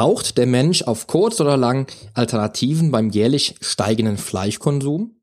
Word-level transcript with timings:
Braucht 0.00 0.38
der 0.38 0.46
Mensch 0.46 0.80
auf 0.80 1.06
kurz 1.06 1.42
oder 1.42 1.58
lang 1.58 1.86
Alternativen 2.14 2.90
beim 2.90 3.10
jährlich 3.10 3.56
steigenden 3.60 4.16
Fleischkonsum? 4.16 5.16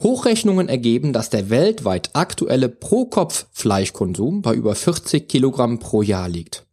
Hochrechnungen 0.00 0.68
ergeben, 0.68 1.12
dass 1.12 1.28
der 1.28 1.50
weltweit 1.50 2.10
aktuelle 2.12 2.68
Pro-Kopf-Fleischkonsum 2.68 4.42
bei 4.42 4.54
über 4.54 4.76
40 4.76 5.28
Kilogramm 5.28 5.80
pro 5.80 6.02
Jahr 6.02 6.28
liegt. 6.28 6.66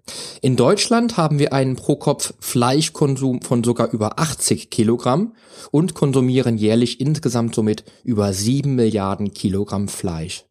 In 0.44 0.56
Deutschland 0.56 1.18
haben 1.18 1.40
wir 1.40 1.54
einen 1.54 1.76
Pro-Kopf-Fleischkonsum 1.76 3.42
von 3.42 3.64
sogar 3.64 3.92
über 3.92 4.20
80 4.20 4.70
Kilogramm 4.70 5.34
und 5.72 5.96
konsumieren 5.96 6.60
jährlich 6.60 7.02
insgesamt 7.02 7.56
somit 7.56 7.84
über 8.04 8.32
7 8.32 8.76
Milliarden 8.76 9.34
Kilogramm 9.34 9.88
Fleisch. 9.88 10.46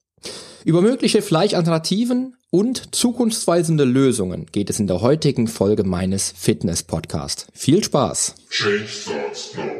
Über 0.64 0.82
mögliche 0.82 1.22
Fleischalternativen 1.22 2.34
und 2.52 2.94
zukunftsweisende 2.94 3.84
Lösungen 3.84 4.44
geht 4.52 4.68
es 4.68 4.78
in 4.78 4.86
der 4.86 5.00
heutigen 5.00 5.48
Folge 5.48 5.84
meines 5.84 6.34
Fitness 6.36 6.82
Podcast. 6.82 7.46
Viel 7.54 7.82
Spaß! 7.82 8.34
Change 8.50 8.86
starts 8.86 9.56
now. 9.56 9.72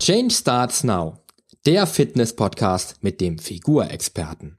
Change 0.00 0.34
Starts 0.34 0.84
Now, 0.84 1.18
der 1.66 1.86
Fitness-Podcast 1.86 2.96
mit 3.02 3.20
dem 3.20 3.38
Figurexperten. 3.38 4.58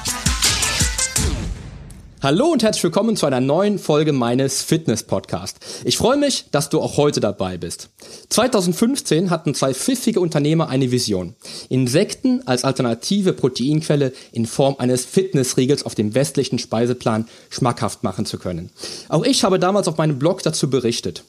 Hallo 2.23 2.51
und 2.51 2.61
herzlich 2.61 2.83
willkommen 2.83 3.15
zu 3.15 3.25
einer 3.25 3.41
neuen 3.41 3.79
Folge 3.79 4.13
meines 4.13 4.61
Fitness 4.61 5.01
Podcast. 5.01 5.57
Ich 5.85 5.97
freue 5.97 6.17
mich, 6.17 6.45
dass 6.51 6.69
du 6.69 6.79
auch 6.79 6.95
heute 6.97 7.19
dabei 7.19 7.57
bist. 7.57 7.89
2015 8.29 9.31
hatten 9.31 9.55
zwei 9.55 9.73
pfiffige 9.73 10.19
Unternehmer 10.21 10.69
eine 10.69 10.91
Vision. 10.91 11.33
Insekten 11.69 12.45
als 12.45 12.63
alternative 12.63 13.33
Proteinquelle 13.33 14.13
in 14.33 14.45
Form 14.45 14.75
eines 14.77 15.03
Fitnessriegels 15.03 15.81
auf 15.83 15.95
dem 15.95 16.13
westlichen 16.13 16.59
Speiseplan 16.59 17.27
schmackhaft 17.49 18.03
machen 18.03 18.27
zu 18.27 18.37
können. 18.37 18.69
Auch 19.09 19.25
ich 19.25 19.43
habe 19.43 19.57
damals 19.57 19.87
auf 19.87 19.97
meinem 19.97 20.19
Blog 20.19 20.43
dazu 20.43 20.69
berichtet. 20.69 21.23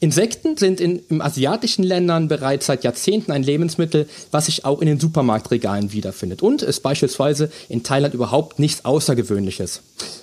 Insekten 0.00 0.56
sind 0.56 0.80
in, 0.80 1.00
in 1.08 1.22
asiatischen 1.22 1.82
Ländern 1.82 2.28
bereits 2.28 2.66
seit 2.66 2.84
Jahrzehnten 2.84 3.32
ein 3.32 3.42
Lebensmittel, 3.42 4.06
was 4.30 4.46
sich 4.46 4.64
auch 4.64 4.80
in 4.80 4.86
den 4.86 5.00
Supermarktregalen 5.00 5.92
wiederfindet 5.92 6.42
und 6.42 6.62
ist 6.62 6.80
beispielsweise 6.82 7.50
in 7.70 7.82
Thailand 7.82 8.12
überhaupt 8.12 8.58
nichts 8.58 8.84
Außergewöhnliches. 8.84 9.80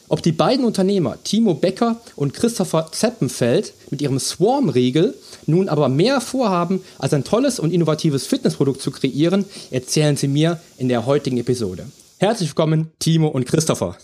Ob 0.08 0.22
die 0.22 0.34
beiden 0.34 0.66
Unternehmer 0.66 1.18
Timo 1.24 1.56
Becker 1.56 2.00
und 2.16 2.34
Christopher 2.34 2.90
Zeppenfeld 2.92 3.74
mit 3.90 4.02
ihrem 4.02 4.20
Swarm-Riegel 4.20 5.16
nun 5.48 5.70
aber 5.70 5.90
mehr 5.90 6.22
vorhaben, 6.22 6.84
als 7.00 7.14
ein 7.14 7.24
tolles 7.24 7.60
und 7.60 7.74
innovatives 7.74 8.28
Fitnessprodukt 8.28 8.82
zu 8.82 8.92
kreieren, 8.92 9.46
erzählen 9.72 10.18
sie 10.18 10.28
mir 10.28 10.60
in 10.78 10.90
der 10.90 11.06
heutigen 11.06 11.38
Episode. 11.38 11.88
Herzlich 12.20 12.50
willkommen, 12.50 12.92
Timo 13.00 13.30
und 13.30 13.46
Christopher. 13.46 13.98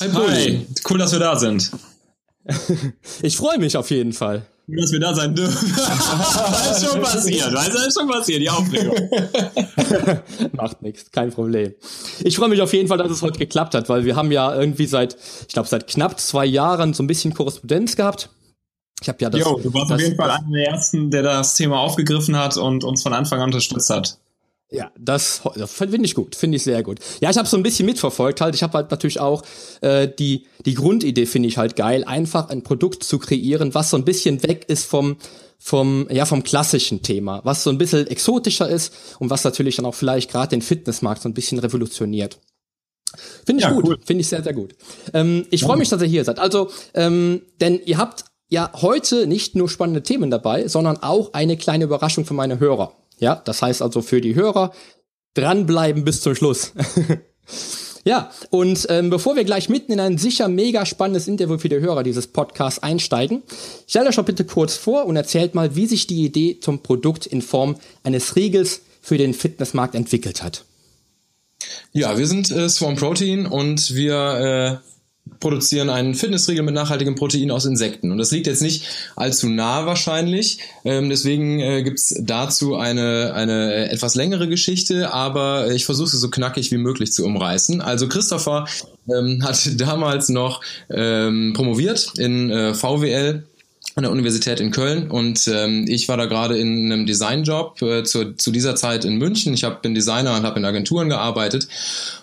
Hi, 0.00 0.08
Hi. 0.12 0.66
cool, 0.90 0.98
dass 0.98 1.12
wir 1.12 1.20
da 1.20 1.38
sind. 1.38 1.70
ich 3.22 3.36
freue 3.36 3.58
mich 3.58 3.76
auf 3.76 3.90
jeden 3.90 4.12
Fall. 4.12 4.46
Dass 4.68 4.92
wir 4.92 5.00
da 5.00 5.14
sein 5.14 5.34
dürfen. 5.34 5.72
das 5.76 6.82
ist 6.82 6.88
schon 6.88 7.02
passiert. 7.02 7.52
Weißt 7.52 7.68
du, 7.68 7.72
das 7.72 7.86
ist 7.88 7.98
schon 7.98 8.08
passiert, 8.08 8.40
die 8.40 8.48
Aufregung. 8.48 8.96
Macht 10.52 10.82
nichts, 10.82 11.10
kein 11.10 11.30
Problem. 11.30 11.74
Ich 12.22 12.36
freue 12.36 12.48
mich 12.48 12.62
auf 12.62 12.72
jeden 12.72 12.88
Fall, 12.88 12.98
dass 12.98 13.10
es 13.10 13.22
heute 13.22 13.38
geklappt 13.38 13.74
hat, 13.74 13.88
weil 13.88 14.04
wir 14.04 14.14
haben 14.14 14.30
ja 14.30 14.54
irgendwie 14.54 14.86
seit, 14.86 15.16
ich 15.46 15.52
glaube, 15.52 15.68
seit 15.68 15.88
knapp 15.88 16.20
zwei 16.20 16.46
Jahren 16.46 16.94
so 16.94 17.02
ein 17.02 17.08
bisschen 17.08 17.34
Korrespondenz 17.34 17.96
gehabt. 17.96 18.30
Ich 19.00 19.08
habe 19.08 19.18
ja 19.20 19.30
das. 19.30 19.40
Jo, 19.40 19.58
du 19.58 19.74
warst 19.74 19.90
das, 19.90 19.96
auf 19.96 20.00
jeden 20.00 20.16
Fall 20.16 20.30
einer 20.30 20.50
der 20.52 20.68
ersten, 20.68 21.10
der 21.10 21.22
das 21.24 21.54
Thema 21.54 21.80
aufgegriffen 21.80 22.36
hat 22.36 22.56
und 22.56 22.84
uns 22.84 23.02
von 23.02 23.12
Anfang 23.12 23.40
an 23.40 23.46
unterstützt 23.46 23.90
hat. 23.90 24.16
Ja, 24.72 24.90
das, 24.98 25.42
das 25.54 25.70
finde 25.72 26.04
ich 26.04 26.14
gut, 26.14 26.34
finde 26.34 26.56
ich 26.56 26.62
sehr 26.62 26.82
gut. 26.82 26.98
Ja, 27.20 27.30
ich 27.30 27.36
habe 27.36 27.46
so 27.46 27.56
ein 27.58 27.62
bisschen 27.62 27.84
mitverfolgt 27.84 28.40
halt. 28.40 28.54
Ich 28.54 28.62
habe 28.62 28.72
halt 28.72 28.90
natürlich 28.90 29.20
auch 29.20 29.42
äh, 29.82 30.08
die 30.08 30.46
die 30.64 30.74
Grundidee 30.74 31.26
finde 31.26 31.48
ich 31.48 31.58
halt 31.58 31.76
geil, 31.76 32.04
einfach 32.04 32.48
ein 32.48 32.62
Produkt 32.62 33.04
zu 33.04 33.18
kreieren, 33.18 33.74
was 33.74 33.90
so 33.90 33.98
ein 33.98 34.04
bisschen 34.04 34.42
weg 34.42 34.64
ist 34.68 34.86
vom 34.86 35.18
vom 35.58 36.08
ja 36.10 36.24
vom 36.24 36.42
klassischen 36.42 37.02
Thema, 37.02 37.42
was 37.44 37.62
so 37.64 37.70
ein 37.70 37.78
bisschen 37.78 38.06
exotischer 38.06 38.68
ist 38.68 38.94
und 39.18 39.28
was 39.28 39.44
natürlich 39.44 39.76
dann 39.76 39.84
auch 39.84 39.94
vielleicht 39.94 40.30
gerade 40.30 40.48
den 40.48 40.62
Fitnessmarkt 40.62 41.22
so 41.22 41.28
ein 41.28 41.34
bisschen 41.34 41.58
revolutioniert. 41.58 42.38
Finde 43.44 43.62
ich 43.62 43.68
ja, 43.68 43.74
gut, 43.74 43.84
cool. 43.84 43.98
finde 44.04 44.22
ich 44.22 44.28
sehr 44.28 44.42
sehr 44.42 44.54
gut. 44.54 44.74
Ähm, 45.12 45.46
ich 45.50 45.64
freue 45.64 45.76
mich, 45.76 45.90
dass 45.90 46.00
ihr 46.00 46.08
hier 46.08 46.24
seid. 46.24 46.38
Also, 46.38 46.70
ähm, 46.94 47.42
denn 47.60 47.78
ihr 47.84 47.98
habt 47.98 48.24
ja 48.48 48.70
heute 48.80 49.26
nicht 49.26 49.54
nur 49.54 49.68
spannende 49.68 50.02
Themen 50.02 50.30
dabei, 50.30 50.66
sondern 50.66 50.96
auch 50.96 51.34
eine 51.34 51.58
kleine 51.58 51.84
Überraschung 51.84 52.24
für 52.24 52.34
meine 52.34 52.58
Hörer. 52.58 52.94
Ja, 53.22 53.36
das 53.36 53.62
heißt 53.62 53.82
also 53.82 54.02
für 54.02 54.20
die 54.20 54.34
Hörer 54.34 54.72
dranbleiben 55.34 56.04
bis 56.04 56.22
zum 56.22 56.34
Schluss. 56.34 56.72
ja, 58.04 58.32
und 58.50 58.84
ähm, 58.90 59.10
bevor 59.10 59.36
wir 59.36 59.44
gleich 59.44 59.68
mitten 59.68 59.92
in 59.92 60.00
ein 60.00 60.18
sicher 60.18 60.48
mega 60.48 60.84
spannendes 60.84 61.28
Interview 61.28 61.56
für 61.56 61.68
die 61.68 61.78
Hörer 61.78 62.02
dieses 62.02 62.26
Podcasts 62.26 62.82
einsteigen, 62.82 63.44
stellt 63.86 64.08
euch 64.08 64.16
doch 64.16 64.24
bitte 64.24 64.44
kurz 64.44 64.74
vor 64.74 65.06
und 65.06 65.14
erzählt 65.14 65.54
mal, 65.54 65.76
wie 65.76 65.86
sich 65.86 66.08
die 66.08 66.24
Idee 66.24 66.58
zum 66.60 66.82
Produkt 66.82 67.24
in 67.26 67.42
Form 67.42 67.76
eines 68.02 68.34
Riegels 68.34 68.80
für 69.00 69.18
den 69.18 69.34
Fitnessmarkt 69.34 69.94
entwickelt 69.94 70.42
hat. 70.42 70.64
Ja, 71.92 72.18
wir 72.18 72.26
sind 72.26 72.50
äh, 72.50 72.68
Swarm 72.68 72.96
Protein 72.96 73.46
und 73.46 73.94
wir 73.94 74.80
äh, 74.82 74.91
produzieren 75.38 75.90
einen 75.90 76.14
Fitnessriegel 76.14 76.62
mit 76.62 76.74
nachhaltigem 76.74 77.14
Protein 77.14 77.50
aus 77.50 77.64
Insekten. 77.64 78.10
Und 78.10 78.18
das 78.18 78.30
liegt 78.30 78.46
jetzt 78.46 78.62
nicht 78.62 78.84
allzu 79.16 79.48
nah 79.48 79.86
wahrscheinlich. 79.86 80.58
Ähm, 80.84 81.08
deswegen 81.10 81.60
äh, 81.60 81.82
gibt's 81.82 82.14
dazu 82.20 82.76
eine, 82.76 83.32
eine 83.34 83.90
etwas 83.90 84.14
längere 84.14 84.48
Geschichte, 84.48 85.12
aber 85.12 85.70
ich 85.72 85.84
versuche 85.84 86.10
sie 86.10 86.18
so 86.18 86.30
knackig 86.30 86.70
wie 86.70 86.78
möglich 86.78 87.12
zu 87.12 87.24
umreißen. 87.24 87.80
Also 87.80 88.08
Christopher 88.08 88.66
ähm, 89.08 89.42
hat 89.44 89.68
damals 89.80 90.28
noch 90.28 90.60
ähm, 90.90 91.52
promoviert 91.54 92.12
in 92.18 92.50
äh, 92.50 92.74
VWL 92.74 93.44
an 93.94 94.04
der 94.04 94.12
Universität 94.12 94.60
in 94.60 94.70
Köln 94.70 95.10
und 95.10 95.48
ähm, 95.52 95.86
ich 95.88 96.08
war 96.08 96.16
da 96.16 96.26
gerade 96.26 96.58
in 96.58 96.90
einem 96.90 97.06
Designjob 97.06 97.80
äh, 97.82 98.04
zu, 98.04 98.34
zu 98.34 98.50
dieser 98.50 98.74
Zeit 98.74 99.04
in 99.04 99.18
München. 99.18 99.54
Ich 99.54 99.64
hab, 99.64 99.82
bin 99.82 99.94
Designer 99.94 100.34
und 100.34 100.44
habe 100.44 100.58
in 100.58 100.64
Agenturen 100.64 101.08
gearbeitet 101.08 101.68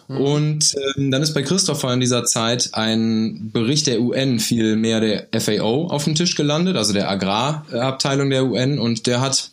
Mhm. 0.09 0.17
Und 0.17 0.75
ähm, 0.97 1.11
dann 1.11 1.21
ist 1.21 1.33
bei 1.33 1.43
Christopher 1.43 1.93
in 1.93 1.99
dieser 1.99 2.25
Zeit 2.25 2.71
ein 2.73 3.51
Bericht 3.53 3.87
der 3.87 4.01
UN, 4.01 4.39
viel 4.39 4.75
mehr 4.75 4.99
der 4.99 5.27
FAO, 5.39 5.87
auf 5.87 6.03
dem 6.03 6.15
Tisch 6.15 6.35
gelandet, 6.35 6.75
also 6.75 6.93
der 6.93 7.09
Agrarabteilung 7.09 8.29
der 8.29 8.45
UN, 8.45 8.79
und 8.79 9.07
der 9.07 9.21
hat 9.21 9.51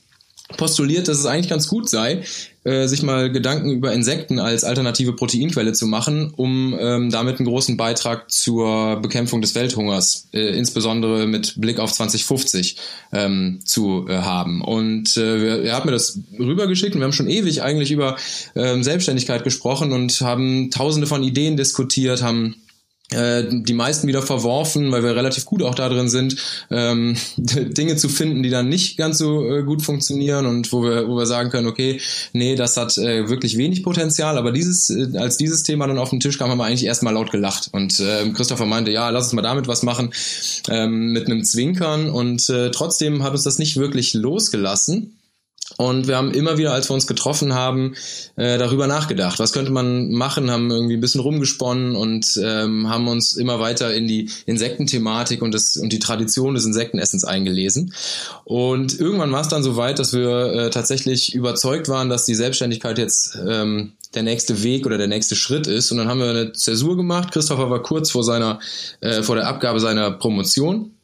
postuliert, 0.56 1.08
dass 1.08 1.18
es 1.18 1.26
eigentlich 1.26 1.50
ganz 1.50 1.68
gut 1.68 1.88
sei, 1.88 2.22
äh, 2.66 2.88
sich 2.88 3.02
mal 3.02 3.30
Gedanken 3.30 3.70
über 3.70 3.92
Insekten 3.92 4.40
als 4.40 4.64
alternative 4.64 5.12
Proteinquelle 5.12 5.72
zu 5.72 5.86
machen, 5.86 6.32
um 6.34 6.76
ähm, 6.78 7.10
damit 7.10 7.38
einen 7.38 7.46
großen 7.46 7.76
Beitrag 7.76 8.28
zur 8.28 8.96
Bekämpfung 8.96 9.40
des 9.40 9.54
Welthungers, 9.54 10.26
äh, 10.32 10.58
insbesondere 10.58 11.28
mit 11.28 11.60
Blick 11.60 11.78
auf 11.78 11.92
2050, 11.92 12.76
ähm, 13.12 13.60
zu 13.64 14.06
äh, 14.08 14.16
haben. 14.16 14.62
Und 14.62 15.16
äh, 15.16 15.62
er 15.62 15.76
hat 15.76 15.84
mir 15.84 15.92
das 15.92 16.18
rübergeschickt 16.38 16.96
und 16.96 17.00
wir 17.00 17.04
haben 17.04 17.12
schon 17.12 17.30
ewig 17.30 17.62
eigentlich 17.62 17.92
über 17.92 18.16
ähm, 18.56 18.82
Selbstständigkeit 18.82 19.44
gesprochen 19.44 19.92
und 19.92 20.20
haben 20.20 20.72
tausende 20.72 21.06
von 21.06 21.22
Ideen 21.22 21.56
diskutiert, 21.56 22.22
haben 22.22 22.56
die 23.12 23.72
meisten 23.72 24.08
wieder 24.08 24.20
verworfen, 24.20 24.90
weil 24.90 25.04
wir 25.04 25.14
relativ 25.14 25.44
gut 25.44 25.62
auch 25.62 25.76
da 25.76 25.88
drin 25.88 26.08
sind, 26.08 26.36
ähm, 26.70 27.16
Dinge 27.36 27.94
zu 27.96 28.08
finden, 28.08 28.42
die 28.42 28.50
dann 28.50 28.68
nicht 28.68 28.96
ganz 28.96 29.18
so 29.18 29.48
äh, 29.48 29.62
gut 29.62 29.82
funktionieren 29.82 30.44
und 30.44 30.72
wo 30.72 30.82
wir, 30.82 31.06
wo 31.06 31.16
wir 31.16 31.26
sagen 31.26 31.50
können, 31.50 31.68
okay, 31.68 32.00
nee, 32.32 32.56
das 32.56 32.76
hat 32.76 32.98
äh, 32.98 33.28
wirklich 33.28 33.56
wenig 33.56 33.84
Potenzial, 33.84 34.36
aber 34.36 34.50
dieses, 34.50 34.90
äh, 34.90 35.16
als 35.18 35.36
dieses 35.36 35.62
Thema 35.62 35.86
dann 35.86 35.98
auf 35.98 36.10
den 36.10 36.18
Tisch 36.18 36.36
kam, 36.36 36.50
haben 36.50 36.58
wir 36.58 36.64
eigentlich 36.64 36.84
erstmal 36.84 37.14
laut 37.14 37.30
gelacht. 37.30 37.68
Und 37.70 38.00
äh, 38.00 38.28
Christopher 38.30 38.66
meinte, 38.66 38.90
ja, 38.90 39.08
lass 39.10 39.26
uns 39.26 39.34
mal 39.34 39.42
damit 39.42 39.68
was 39.68 39.84
machen, 39.84 40.12
ähm, 40.68 41.12
mit 41.12 41.26
einem 41.26 41.44
Zwinkern. 41.44 42.10
Und 42.10 42.48
äh, 42.48 42.72
trotzdem 42.72 43.22
hat 43.22 43.32
uns 43.32 43.44
das 43.44 43.58
nicht 43.58 43.76
wirklich 43.76 44.14
losgelassen 44.14 45.16
und 45.78 46.08
wir 46.08 46.16
haben 46.16 46.32
immer 46.32 46.56
wieder, 46.56 46.72
als 46.72 46.88
wir 46.88 46.94
uns 46.94 47.06
getroffen 47.06 47.54
haben, 47.54 47.94
äh, 48.36 48.56
darüber 48.58 48.86
nachgedacht, 48.86 49.38
was 49.38 49.52
könnte 49.52 49.72
man 49.72 50.10
machen, 50.10 50.50
haben 50.50 50.70
irgendwie 50.70 50.96
ein 50.96 51.00
bisschen 51.00 51.20
rumgesponnen 51.20 51.96
und 51.96 52.40
ähm, 52.42 52.88
haben 52.88 53.08
uns 53.08 53.34
immer 53.34 53.60
weiter 53.60 53.92
in 53.94 54.06
die 54.06 54.30
Insektenthematik 54.46 55.42
und, 55.42 55.52
das, 55.52 55.76
und 55.76 55.92
die 55.92 55.98
Tradition 55.98 56.54
des 56.54 56.64
Insektenessens 56.64 57.24
eingelesen. 57.24 57.92
Und 58.44 58.98
irgendwann 58.98 59.32
war 59.32 59.42
es 59.42 59.48
dann 59.48 59.62
so 59.62 59.76
weit, 59.76 59.98
dass 59.98 60.14
wir 60.14 60.52
äh, 60.52 60.70
tatsächlich 60.70 61.34
überzeugt 61.34 61.88
waren, 61.88 62.08
dass 62.08 62.24
die 62.24 62.34
Selbstständigkeit 62.34 62.96
jetzt 62.96 63.38
ähm, 63.46 63.92
der 64.14 64.22
nächste 64.22 64.62
Weg 64.62 64.86
oder 64.86 64.96
der 64.96 65.08
nächste 65.08 65.36
Schritt 65.36 65.66
ist. 65.66 65.90
Und 65.90 65.98
dann 65.98 66.08
haben 66.08 66.20
wir 66.20 66.30
eine 66.30 66.52
Zäsur 66.52 66.96
gemacht. 66.96 67.32
Christopher 67.32 67.68
war 67.68 67.82
kurz 67.82 68.10
vor 68.10 68.24
seiner, 68.24 68.60
äh, 69.00 69.22
vor 69.22 69.36
der 69.36 69.46
Abgabe 69.46 69.78
seiner 69.80 70.10
Promotion 70.10 70.95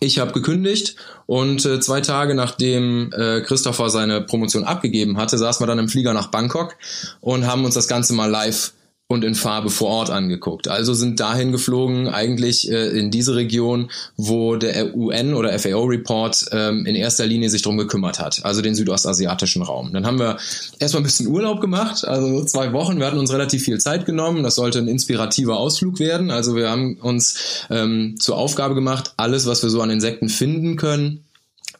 Ich 0.00 0.18
habe 0.18 0.32
gekündigt 0.32 0.96
und 1.26 1.64
äh, 1.64 1.80
zwei 1.80 2.00
Tage 2.00 2.34
nachdem 2.34 3.12
äh, 3.12 3.40
Christopher 3.40 3.90
seine 3.90 4.20
Promotion 4.20 4.64
abgegeben 4.64 5.16
hatte, 5.16 5.38
saßen 5.38 5.62
wir 5.62 5.66
dann 5.66 5.78
im 5.78 5.88
Flieger 5.88 6.12
nach 6.12 6.28
Bangkok 6.28 6.76
und 7.20 7.46
haben 7.46 7.64
uns 7.64 7.74
das 7.74 7.88
Ganze 7.88 8.12
mal 8.12 8.30
live 8.30 8.72
und 9.08 9.24
in 9.24 9.36
Farbe 9.36 9.70
vor 9.70 9.88
Ort 9.88 10.10
angeguckt. 10.10 10.66
Also 10.66 10.92
sind 10.92 11.20
dahin 11.20 11.52
geflogen, 11.52 12.08
eigentlich 12.08 12.70
äh, 12.70 12.88
in 12.88 13.12
diese 13.12 13.36
Region, 13.36 13.90
wo 14.16 14.56
der 14.56 14.96
UN 14.96 15.34
oder 15.34 15.56
FAO-Report 15.56 16.46
ähm, 16.50 16.86
in 16.86 16.96
erster 16.96 17.24
Linie 17.24 17.48
sich 17.48 17.62
drum 17.62 17.76
gekümmert 17.76 18.18
hat, 18.18 18.44
also 18.44 18.62
den 18.62 18.74
südostasiatischen 18.74 19.62
Raum. 19.62 19.92
Dann 19.92 20.06
haben 20.06 20.18
wir 20.18 20.38
erstmal 20.80 21.02
ein 21.02 21.04
bisschen 21.04 21.28
Urlaub 21.28 21.60
gemacht, 21.60 22.04
also 22.04 22.44
zwei 22.44 22.72
Wochen. 22.72 22.98
Wir 22.98 23.06
hatten 23.06 23.18
uns 23.18 23.32
relativ 23.32 23.62
viel 23.62 23.78
Zeit 23.78 24.06
genommen. 24.06 24.42
Das 24.42 24.56
sollte 24.56 24.80
ein 24.80 24.88
inspirativer 24.88 25.56
Ausflug 25.56 26.00
werden. 26.00 26.32
Also 26.32 26.56
wir 26.56 26.68
haben 26.68 26.96
uns 26.96 27.64
ähm, 27.70 28.16
zur 28.18 28.36
Aufgabe 28.36 28.74
gemacht, 28.74 29.14
alles, 29.16 29.46
was 29.46 29.62
wir 29.62 29.70
so 29.70 29.82
an 29.82 29.90
Insekten 29.90 30.28
finden 30.28 30.76
können, 30.76 31.24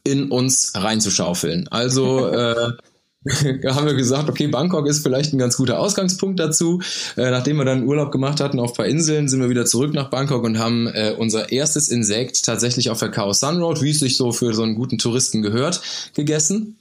in 0.05 0.31
uns 0.31 0.73
reinzuschaufeln. 0.76 1.67
Also 1.69 2.28
äh, 2.32 2.73
haben 3.67 3.87
wir 3.87 3.94
gesagt, 3.94 4.28
okay, 4.28 4.46
Bangkok 4.46 4.87
ist 4.87 5.02
vielleicht 5.02 5.32
ein 5.32 5.38
ganz 5.38 5.56
guter 5.56 5.78
Ausgangspunkt 5.78 6.38
dazu. 6.38 6.81
Äh, 7.17 7.31
nachdem 7.31 7.56
wir 7.56 7.64
dann 7.64 7.84
Urlaub 7.84 8.12
gemacht 8.12 8.40
hatten 8.40 8.61
auf 8.61 8.70
ein 8.70 8.76
paar 8.76 8.87
Inseln, 8.87 9.28
sind 9.28 9.40
wir 9.40 9.49
wieder 9.49 9.67
zurück 9.67 9.93
nach 9.93 10.11
Bangkok 10.11 10.44
und 10.44 10.58
haben 10.58 10.87
äh, 10.88 11.14
unser 11.17 11.50
erstes 11.52 11.88
Insekt 11.88 12.44
tatsächlich 12.44 12.90
auf 12.90 12.99
der 12.99 13.11
Khao 13.11 13.32
Sun 13.32 13.61
Road, 13.61 13.82
wie 13.82 13.90
es 13.90 14.00
sich 14.00 14.17
so 14.17 14.32
für 14.32 14.55
so 14.55 14.62
einen 14.62 14.75
guten 14.75 14.99
Touristen 14.99 15.43
gehört, 15.43 15.81
gegessen. 16.14 16.76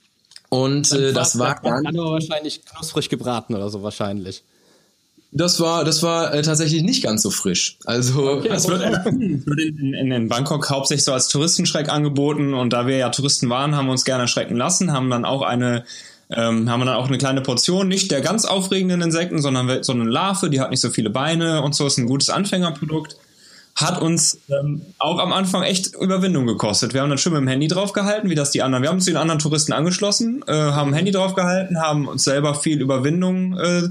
Und 0.50 0.92
äh, 0.92 1.14
das 1.14 1.38
war 1.40 1.60
dann 1.64 1.86
aber 1.86 2.12
wahrscheinlich 2.12 2.64
knusprig 2.66 3.10
gebraten 3.10 3.56
oder 3.56 3.70
so 3.70 3.84
wahrscheinlich. 3.84 4.44
Das 5.38 5.60
war, 5.60 5.84
das 5.84 6.02
war 6.02 6.34
äh, 6.34 6.44
tatsächlich 6.44 6.82
nicht 6.82 7.04
ganz 7.04 7.22
so 7.22 7.30
frisch. 7.30 7.78
Also 7.84 8.32
okay, 8.32 8.48
es 8.54 8.70
wird, 8.70 8.82
wird 8.82 9.60
in, 9.60 9.94
in, 9.94 10.12
in, 10.12 10.30
Bangkok 10.30 10.70
hauptsächlich 10.70 11.04
so 11.04 11.12
als 11.12 11.28
Touristenschreck 11.28 11.90
angeboten 11.90 12.54
und 12.54 12.72
da 12.72 12.88
wir 12.88 12.96
ja 12.96 13.10
Touristen 13.10 13.50
waren, 13.50 13.76
haben 13.76 13.88
wir 13.88 13.92
uns 13.92 14.06
gerne 14.06 14.24
erschrecken 14.24 14.56
lassen, 14.56 14.94
haben 14.94 15.10
dann 15.10 15.26
auch 15.26 15.42
eine 15.42 15.84
ähm, 16.30 16.70
haben 16.70 16.80
wir 16.82 16.86
dann 16.86 16.96
auch 16.96 17.08
eine 17.08 17.18
kleine 17.18 17.42
Portion, 17.42 17.88
nicht 17.88 18.12
der 18.12 18.22
ganz 18.22 18.46
aufregenden 18.46 19.02
Insekten, 19.02 19.42
sondern 19.42 19.84
so 19.84 19.94
eine 19.94 20.06
Larve, 20.06 20.50
die 20.50 20.60
hat 20.60 20.72
nicht 20.72 20.82
so 20.82 20.90
viele 20.90 21.10
Beine 21.10 21.62
und 21.62 21.76
so, 21.76 21.86
ist 21.86 21.98
ein 21.98 22.08
gutes 22.08 22.30
Anfängerprodukt. 22.30 23.18
Hat 23.76 24.02
uns 24.02 24.40
ähm, 24.48 24.82
auch 25.00 25.20
am 25.20 25.34
Anfang 25.34 25.64
echt 25.64 25.94
Überwindung 25.96 26.48
gekostet. 26.48 26.94
Wir 26.94 27.02
haben 27.02 27.10
dann 27.10 27.18
schön 27.18 27.34
mit 27.34 27.42
dem 27.42 27.48
Handy 27.50 27.68
draufgehalten, 27.68 28.30
wie 28.30 28.36
das 28.36 28.52
die 28.52 28.64
anderen. 28.64 28.82
Wir 28.84 28.90
haben 28.90 28.96
uns 28.96 29.06
den 29.06 29.18
anderen 29.18 29.40
Touristen 29.40 29.74
angeschlossen, 29.74 30.46
äh, 30.48 30.54
haben 30.54 30.94
Handy 30.94 31.12
draufgehalten, 31.12 31.82
haben 31.82 32.08
uns 32.08 32.24
selber 32.24 32.56
viel 32.56 32.80
Überwindung 32.80 33.60
äh, 33.60 33.90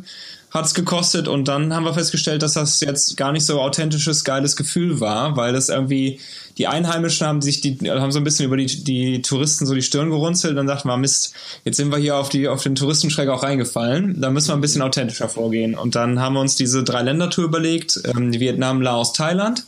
hat's 0.55 0.73
gekostet 0.73 1.27
und 1.27 1.49
dann 1.49 1.75
haben 1.75 1.85
wir 1.85 1.95
festgestellt, 1.95 2.43
dass 2.43 2.53
das 2.53 2.79
jetzt 2.79 3.17
gar 3.17 3.33
nicht 3.33 3.45
so 3.45 3.61
authentisches, 3.61 4.23
geiles 4.23 4.55
Gefühl 4.55 5.01
war, 5.01 5.37
weil 5.37 5.53
das 5.53 5.69
irgendwie 5.69 6.21
die 6.57 6.69
Einheimischen 6.69 7.27
haben 7.27 7.43
sich 7.43 7.61
die 7.61 7.77
haben 7.91 8.13
so 8.13 8.21
ein 8.21 8.25
bisschen 8.25 8.47
über 8.47 8.57
die, 8.57 8.67
die 8.67 9.21
Touristen 9.21 9.67
so 9.67 9.75
die 9.75 9.83
Stirn 9.83 10.11
gerunzelt 10.11 10.57
und 10.57 10.69
dachten 10.69 10.87
wir, 10.87 10.97
Mist, 10.97 11.35
jetzt 11.65 11.77
sind 11.77 11.91
wir 11.91 11.99
hier 11.99 12.17
auf 12.17 12.29
die 12.29 12.47
auf 12.47 12.63
den 12.63 12.77
Touristenschreck 12.77 13.29
auch 13.29 13.43
reingefallen, 13.43 14.21
da 14.21 14.31
müssen 14.31 14.49
wir 14.49 14.55
ein 14.55 14.61
bisschen 14.61 14.83
authentischer 14.83 15.29
vorgehen. 15.29 15.75
Und 15.75 15.97
dann 15.97 16.21
haben 16.21 16.35
wir 16.35 16.41
uns 16.41 16.55
diese 16.55 16.85
drei 16.85 17.03
Länder-Tour 17.03 17.45
überlegt, 17.45 18.01
ähm, 18.05 18.33
Vietnam, 18.33 18.81
Laos, 18.81 19.13
Thailand 19.13 19.65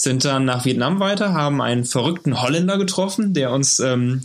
sind 0.00 0.24
dann 0.24 0.44
nach 0.44 0.64
Vietnam 0.64 1.00
weiter, 1.00 1.32
haben 1.32 1.60
einen 1.60 1.84
verrückten 1.84 2.40
Holländer 2.40 2.78
getroffen, 2.78 3.34
der 3.34 3.50
uns 3.50 3.80
ähm, 3.80 4.22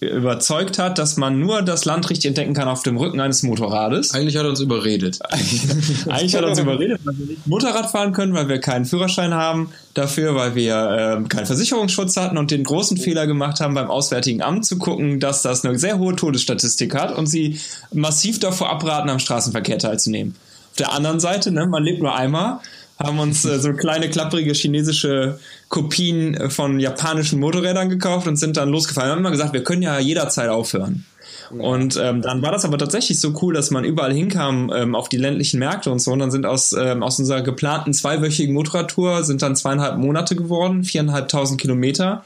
überzeugt 0.00 0.78
hat, 0.78 0.98
dass 0.98 1.16
man 1.16 1.40
nur 1.40 1.62
das 1.62 1.86
Land 1.86 2.10
richtig 2.10 2.26
entdecken 2.26 2.52
kann 2.52 2.68
auf 2.68 2.82
dem 2.82 2.98
Rücken 2.98 3.20
eines 3.20 3.42
Motorrades. 3.42 4.12
Eigentlich 4.12 4.36
hat 4.36 4.44
er 4.44 4.50
uns 4.50 4.60
überredet. 4.60 5.20
Eigentlich 6.08 6.36
hat 6.36 6.42
er 6.42 6.50
uns 6.50 6.58
überredet, 6.58 7.00
weil 7.04 7.18
wir 7.18 7.26
nicht 7.26 7.46
Motorrad 7.46 7.90
fahren 7.90 8.12
können, 8.12 8.34
weil 8.34 8.50
wir 8.50 8.60
keinen 8.60 8.84
Führerschein 8.84 9.32
haben 9.32 9.70
dafür, 9.94 10.34
weil 10.34 10.54
wir 10.56 11.22
äh, 11.24 11.28
keinen 11.28 11.46
Versicherungsschutz 11.46 12.18
hatten 12.18 12.36
und 12.36 12.50
den 12.50 12.62
großen 12.62 12.98
Fehler 12.98 13.26
gemacht 13.26 13.60
haben, 13.60 13.72
beim 13.72 13.88
Auswärtigen 13.88 14.42
Amt 14.42 14.66
zu 14.66 14.76
gucken, 14.76 15.20
dass 15.20 15.40
das 15.40 15.64
eine 15.64 15.78
sehr 15.78 15.98
hohe 15.98 16.14
Todesstatistik 16.14 16.94
hat 16.94 17.16
und 17.16 17.28
sie 17.28 17.58
massiv 17.94 18.40
davor 18.40 18.68
abraten, 18.68 19.08
am 19.08 19.20
Straßenverkehr 19.20 19.78
teilzunehmen. 19.78 20.34
Auf 20.72 20.76
der 20.76 20.92
anderen 20.92 21.20
Seite, 21.20 21.50
ne, 21.50 21.66
man 21.66 21.82
lebt 21.82 22.02
nur 22.02 22.14
einmal 22.14 22.58
haben 22.98 23.18
uns 23.18 23.44
äh, 23.44 23.58
so 23.58 23.72
kleine 23.72 24.08
klapprige 24.08 24.52
chinesische 24.52 25.38
Kopien 25.68 26.34
äh, 26.34 26.50
von 26.50 26.78
japanischen 26.78 27.40
Motorrädern 27.40 27.88
gekauft 27.88 28.26
und 28.26 28.36
sind 28.36 28.56
dann 28.56 28.70
losgefahren. 28.70 29.08
Wir 29.08 29.12
haben 29.12 29.20
immer 29.20 29.30
gesagt, 29.30 29.52
wir 29.52 29.64
können 29.64 29.82
ja 29.82 29.98
jederzeit 29.98 30.48
aufhören. 30.48 31.04
Und 31.50 31.96
ähm, 31.96 32.22
dann 32.22 32.42
war 32.42 32.52
das 32.52 32.64
aber 32.64 32.78
tatsächlich 32.78 33.20
so 33.20 33.34
cool, 33.42 33.54
dass 33.54 33.70
man 33.70 33.84
überall 33.84 34.12
hinkam 34.12 34.72
ähm, 34.74 34.94
auf 34.94 35.08
die 35.08 35.16
ländlichen 35.16 35.58
Märkte 35.58 35.90
und 35.90 35.98
so. 35.98 36.12
Und 36.12 36.18
dann 36.20 36.30
sind 36.30 36.46
aus, 36.46 36.72
ähm, 36.72 37.02
aus 37.02 37.18
unserer 37.18 37.42
geplanten 37.42 37.92
zweiwöchigen 37.92 38.54
Motorradtour 38.54 39.24
sind 39.24 39.42
dann 39.42 39.56
zweieinhalb 39.56 39.98
Monate 39.98 40.36
geworden, 40.36 40.84
viereinhalbtausend 40.84 41.60
Kilometer. 41.60 42.24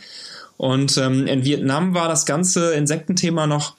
Und 0.56 0.96
ähm, 0.98 1.26
in 1.26 1.44
Vietnam 1.44 1.94
war 1.94 2.08
das 2.08 2.26
ganze 2.26 2.74
Insektenthema 2.74 3.46
noch 3.46 3.74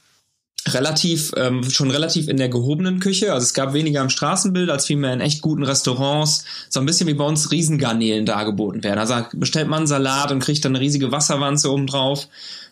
relativ 0.68 1.32
ähm, 1.38 1.64
schon 1.70 1.92
relativ 1.92 2.28
in 2.28 2.38
der 2.38 2.50
gehobenen 2.50 3.00
Küche. 3.00 3.34
Also 3.34 3.46
es 3.46 3.54
gab 3.54 3.74
weniger 3.74 4.02
im 4.02 4.10
Straßenbild 4.10 4.70
als 4.70 4.86
vielmehr 4.86 5.14
in 5.14 5.22
echt 5.22 5.42
guten 5.42 5.64
Restaurants. 5.64 6.44
So 6.70 6.80
ein 6.80 6.86
bisschen 6.86 7.08
wie 7.08 7.14
bei 7.14 7.24
uns 7.24 7.52
Riesengarnelen 7.52 8.26
dargeboten 8.26 8.84
werden. 8.84 9.00
Also 9.00 9.16
bestellt 9.34 9.68
man 9.68 9.80
einen 9.80 9.88
Salat 9.88 10.32
und 10.32 10.40
kriegt 10.40 10.64
dann 10.66 10.76
eine 10.76 10.84
riesige 10.84 11.12
Wasserwanze 11.12 11.72
oben 11.72 11.88
drauf, 11.88 12.28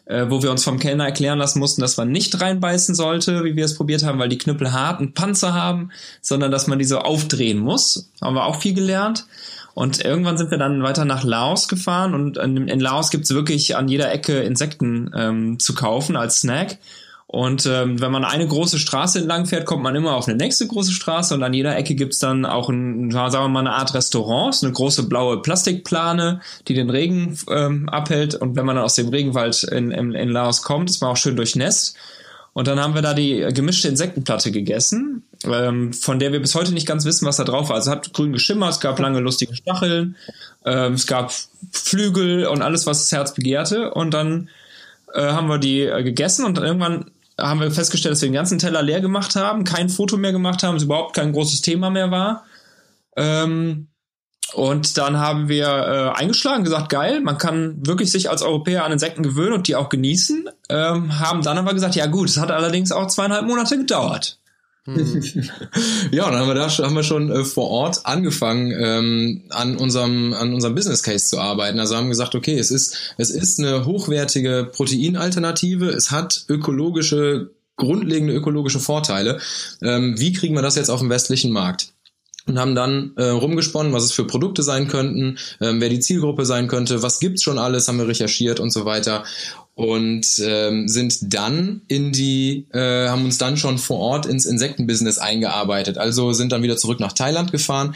äh, 0.05 0.25
wo 0.29 0.43
wir 0.43 0.51
uns 0.51 0.63
vom 0.63 0.79
Kellner 0.79 1.05
erklären 1.05 1.39
lassen 1.39 1.59
mussten, 1.59 1.81
dass 1.81 1.97
man 1.97 2.11
nicht 2.11 2.39
reinbeißen 2.39 2.93
sollte, 2.93 3.43
wie 3.43 3.55
wir 3.55 3.65
es 3.65 3.75
probiert 3.75 4.03
haben, 4.03 4.19
weil 4.19 4.29
die 4.29 4.37
Knüppel 4.37 4.73
hart 4.73 4.99
und 4.99 5.13
Panzer 5.13 5.53
haben, 5.53 5.91
sondern 6.21 6.51
dass 6.51 6.67
man 6.67 6.79
die 6.79 6.85
so 6.85 6.99
aufdrehen 6.99 7.59
muss. 7.59 8.09
Haben 8.21 8.35
wir 8.35 8.45
auch 8.45 8.61
viel 8.61 8.73
gelernt. 8.73 9.25
Und 9.73 10.03
irgendwann 10.03 10.39
sind 10.39 10.49
wir 10.49 10.57
dann 10.57 10.81
weiter 10.81 11.05
nach 11.05 11.23
Laos 11.23 11.67
gefahren 11.67 12.15
und 12.15 12.37
in, 12.37 12.67
in 12.67 12.79
Laos 12.79 13.11
gibt's 13.11 13.29
wirklich 13.29 13.75
an 13.75 13.87
jeder 13.87 14.11
Ecke 14.11 14.39
Insekten 14.39 15.11
ähm, 15.15 15.59
zu 15.59 15.75
kaufen 15.75 16.15
als 16.15 16.39
Snack. 16.39 16.79
Und 17.29 17.65
ähm, 17.65 17.99
wenn 17.99 18.11
man 18.11 18.23
eine 18.23 18.47
große 18.47 18.79
Straße 18.79 19.19
entlang 19.19 19.45
fährt, 19.45 19.65
kommt 19.65 19.83
man 19.83 19.95
immer 19.95 20.15
auf 20.15 20.29
eine 20.29 20.37
nächste 20.37 20.65
große 20.65 20.93
Straße 20.93 21.33
und 21.33 21.43
an 21.43 21.53
jeder 21.53 21.75
Ecke 21.75 21.93
gibt's 21.93 22.19
dann 22.19 22.45
auch 22.45 22.69
ein, 22.69 23.11
sagen 23.11 23.31
wir 23.33 23.49
mal, 23.49 23.59
eine 23.59 23.73
Art 23.73 23.93
Restaurant, 23.93 24.57
eine 24.63 24.71
große 24.71 25.09
blaue 25.09 25.41
Plastikplane, 25.41 26.39
die 26.69 26.73
den 26.73 26.89
Regen 26.89 27.37
ähm, 27.49 27.89
abhält. 27.89 28.35
Und 28.35 28.55
wenn 28.55 28.65
man 28.65 28.77
dann 28.77 28.85
aus 28.85 28.95
dem 28.95 29.09
Regenwald 29.09 29.63
in, 29.65 29.91
in, 29.91 30.13
in 30.13 30.29
Laos 30.29 30.61
kommt, 30.61 30.89
ist 30.89 31.01
man 31.01 31.11
auch 31.11 31.17
schön 31.17 31.35
durchnässt. 31.35 31.97
Und 32.53 32.69
dann 32.69 32.79
haben 32.79 32.95
wir 32.95 33.01
da 33.01 33.13
die 33.13 33.45
gemischte 33.53 33.89
Insektenplatte 33.89 34.51
gegessen, 34.51 35.23
ähm, 35.43 35.91
von 35.91 36.19
der 36.19 36.31
wir 36.31 36.41
bis 36.41 36.55
heute 36.55 36.73
nicht 36.73 36.87
ganz 36.87 37.03
wissen, 37.03 37.27
was 37.27 37.35
da 37.35 37.43
drauf 37.43 37.67
war. 37.67 37.75
Also 37.75 37.91
es 37.91 37.95
hat 37.97 38.13
grün 38.13 38.31
geschimmert, 38.31 38.71
es 38.71 38.79
gab 38.79 38.97
lange 38.99 39.19
lustige 39.19 39.53
Stacheln, 39.53 40.15
ähm, 40.65 40.93
es 40.93 41.05
gab 41.05 41.33
Flügel 41.71 42.47
und 42.47 42.61
alles, 42.61 42.87
was 42.87 43.01
das 43.01 43.11
Herz 43.11 43.33
begehrte. 43.35 43.91
Und 43.91 44.13
dann 44.13 44.49
äh, 45.13 45.21
haben 45.21 45.49
wir 45.49 45.57
die 45.57 45.81
äh, 45.81 46.03
gegessen 46.03 46.45
und 46.45 46.57
dann 46.57 46.63
irgendwann 46.63 47.11
haben 47.39 47.59
wir 47.59 47.71
festgestellt, 47.71 48.13
dass 48.13 48.21
wir 48.21 48.29
den 48.29 48.33
ganzen 48.33 48.59
Teller 48.59 48.81
leer 48.81 49.01
gemacht 49.01 49.35
haben, 49.35 49.63
kein 49.63 49.89
Foto 49.89 50.17
mehr 50.17 50.31
gemacht 50.31 50.63
haben, 50.63 50.75
es 50.75 50.83
überhaupt 50.83 51.15
kein 51.15 51.33
großes 51.33 51.61
Thema 51.61 51.89
mehr 51.89 52.11
war. 52.11 52.45
Ähm, 53.15 53.87
und 54.53 54.97
dann 54.97 55.17
haben 55.17 55.49
wir 55.49 55.67
äh, 55.67 56.19
eingeschlagen, 56.19 56.63
gesagt, 56.63 56.89
geil, 56.89 57.19
man 57.21 57.37
kann 57.37 57.85
wirklich 57.85 58.11
sich 58.11 58.29
als 58.29 58.41
Europäer 58.41 58.85
an 58.85 58.93
Insekten 58.93 59.23
gewöhnen 59.23 59.53
und 59.53 59.67
die 59.67 59.75
auch 59.75 59.89
genießen. 59.89 60.49
Ähm, 60.69 61.19
haben 61.19 61.41
dann 61.41 61.57
aber 61.57 61.73
gesagt, 61.73 61.95
ja 61.95 62.05
gut, 62.05 62.29
es 62.29 62.37
hat 62.37 62.51
allerdings 62.51 62.91
auch 62.91 63.07
zweieinhalb 63.07 63.45
Monate 63.45 63.77
gedauert. 63.77 64.39
Hm. 64.87 65.21
ja, 66.11 66.31
dann 66.31 66.39
haben 66.39 66.47
wir 66.47 66.55
da 66.55 66.69
haben 66.69 66.95
wir 66.95 67.03
schon 67.03 67.29
äh, 67.29 67.43
vor 67.43 67.69
Ort 67.69 68.05
angefangen, 68.05 68.71
ähm, 68.71 69.43
an 69.49 69.75
unserem 69.75 70.33
an 70.33 70.53
unserem 70.53 70.75
Business 70.75 71.03
Case 71.03 71.27
zu 71.27 71.39
arbeiten. 71.39 71.77
Also 71.79 71.97
haben 71.97 72.07
gesagt, 72.07 72.35
okay, 72.35 72.57
es 72.57 72.71
ist 72.71 73.13
es 73.17 73.29
ist 73.29 73.59
eine 73.59 73.85
hochwertige 73.85 74.69
Proteinalternative, 74.71 75.89
es 75.89 76.11
hat 76.11 76.45
ökologische 76.47 77.51
grundlegende 77.75 78.33
ökologische 78.33 78.79
Vorteile. 78.79 79.39
Ähm, 79.81 80.17
wie 80.19 80.31
kriegen 80.31 80.55
wir 80.55 80.61
das 80.61 80.75
jetzt 80.75 80.89
auf 80.89 81.01
dem 81.01 81.09
westlichen 81.09 81.51
Markt? 81.51 81.93
und 82.47 82.57
haben 82.57 82.75
dann 82.75 83.11
äh, 83.17 83.25
rumgesponnen, 83.25 83.91
was 83.91 84.05
es 84.05 84.13
für 84.13 84.23
Produkte 84.23 84.63
sein 84.63 84.87
könnten, 84.87 85.37
ähm, 85.59 85.81
wer 85.81 85.89
die 85.89 85.99
Zielgruppe 85.99 86.45
sein 86.45 86.69
könnte, 86.69 87.03
was 87.03 87.19
gibt's 87.19 87.43
schon 87.43 87.59
alles, 87.59 87.89
haben 87.89 87.97
wir 87.97 88.07
recherchiert 88.07 88.61
und 88.61 88.71
so 88.71 88.85
weiter 88.85 89.25
und 89.77 90.41
ähm, 90.43 90.87
sind 90.87 91.33
dann 91.35 91.81
in 91.87 92.11
die, 92.11 92.65
äh, 92.73 93.09
haben 93.09 93.25
uns 93.25 93.37
dann 93.37 93.57
schon 93.57 93.77
vor 93.77 93.99
Ort 93.99 94.25
ins 94.25 94.47
Insektenbusiness 94.47 95.19
eingearbeitet. 95.19 95.99
Also 95.99 96.33
sind 96.33 96.51
dann 96.51 96.63
wieder 96.63 96.77
zurück 96.77 96.99
nach 96.99 97.13
Thailand 97.13 97.51
gefahren, 97.51 97.93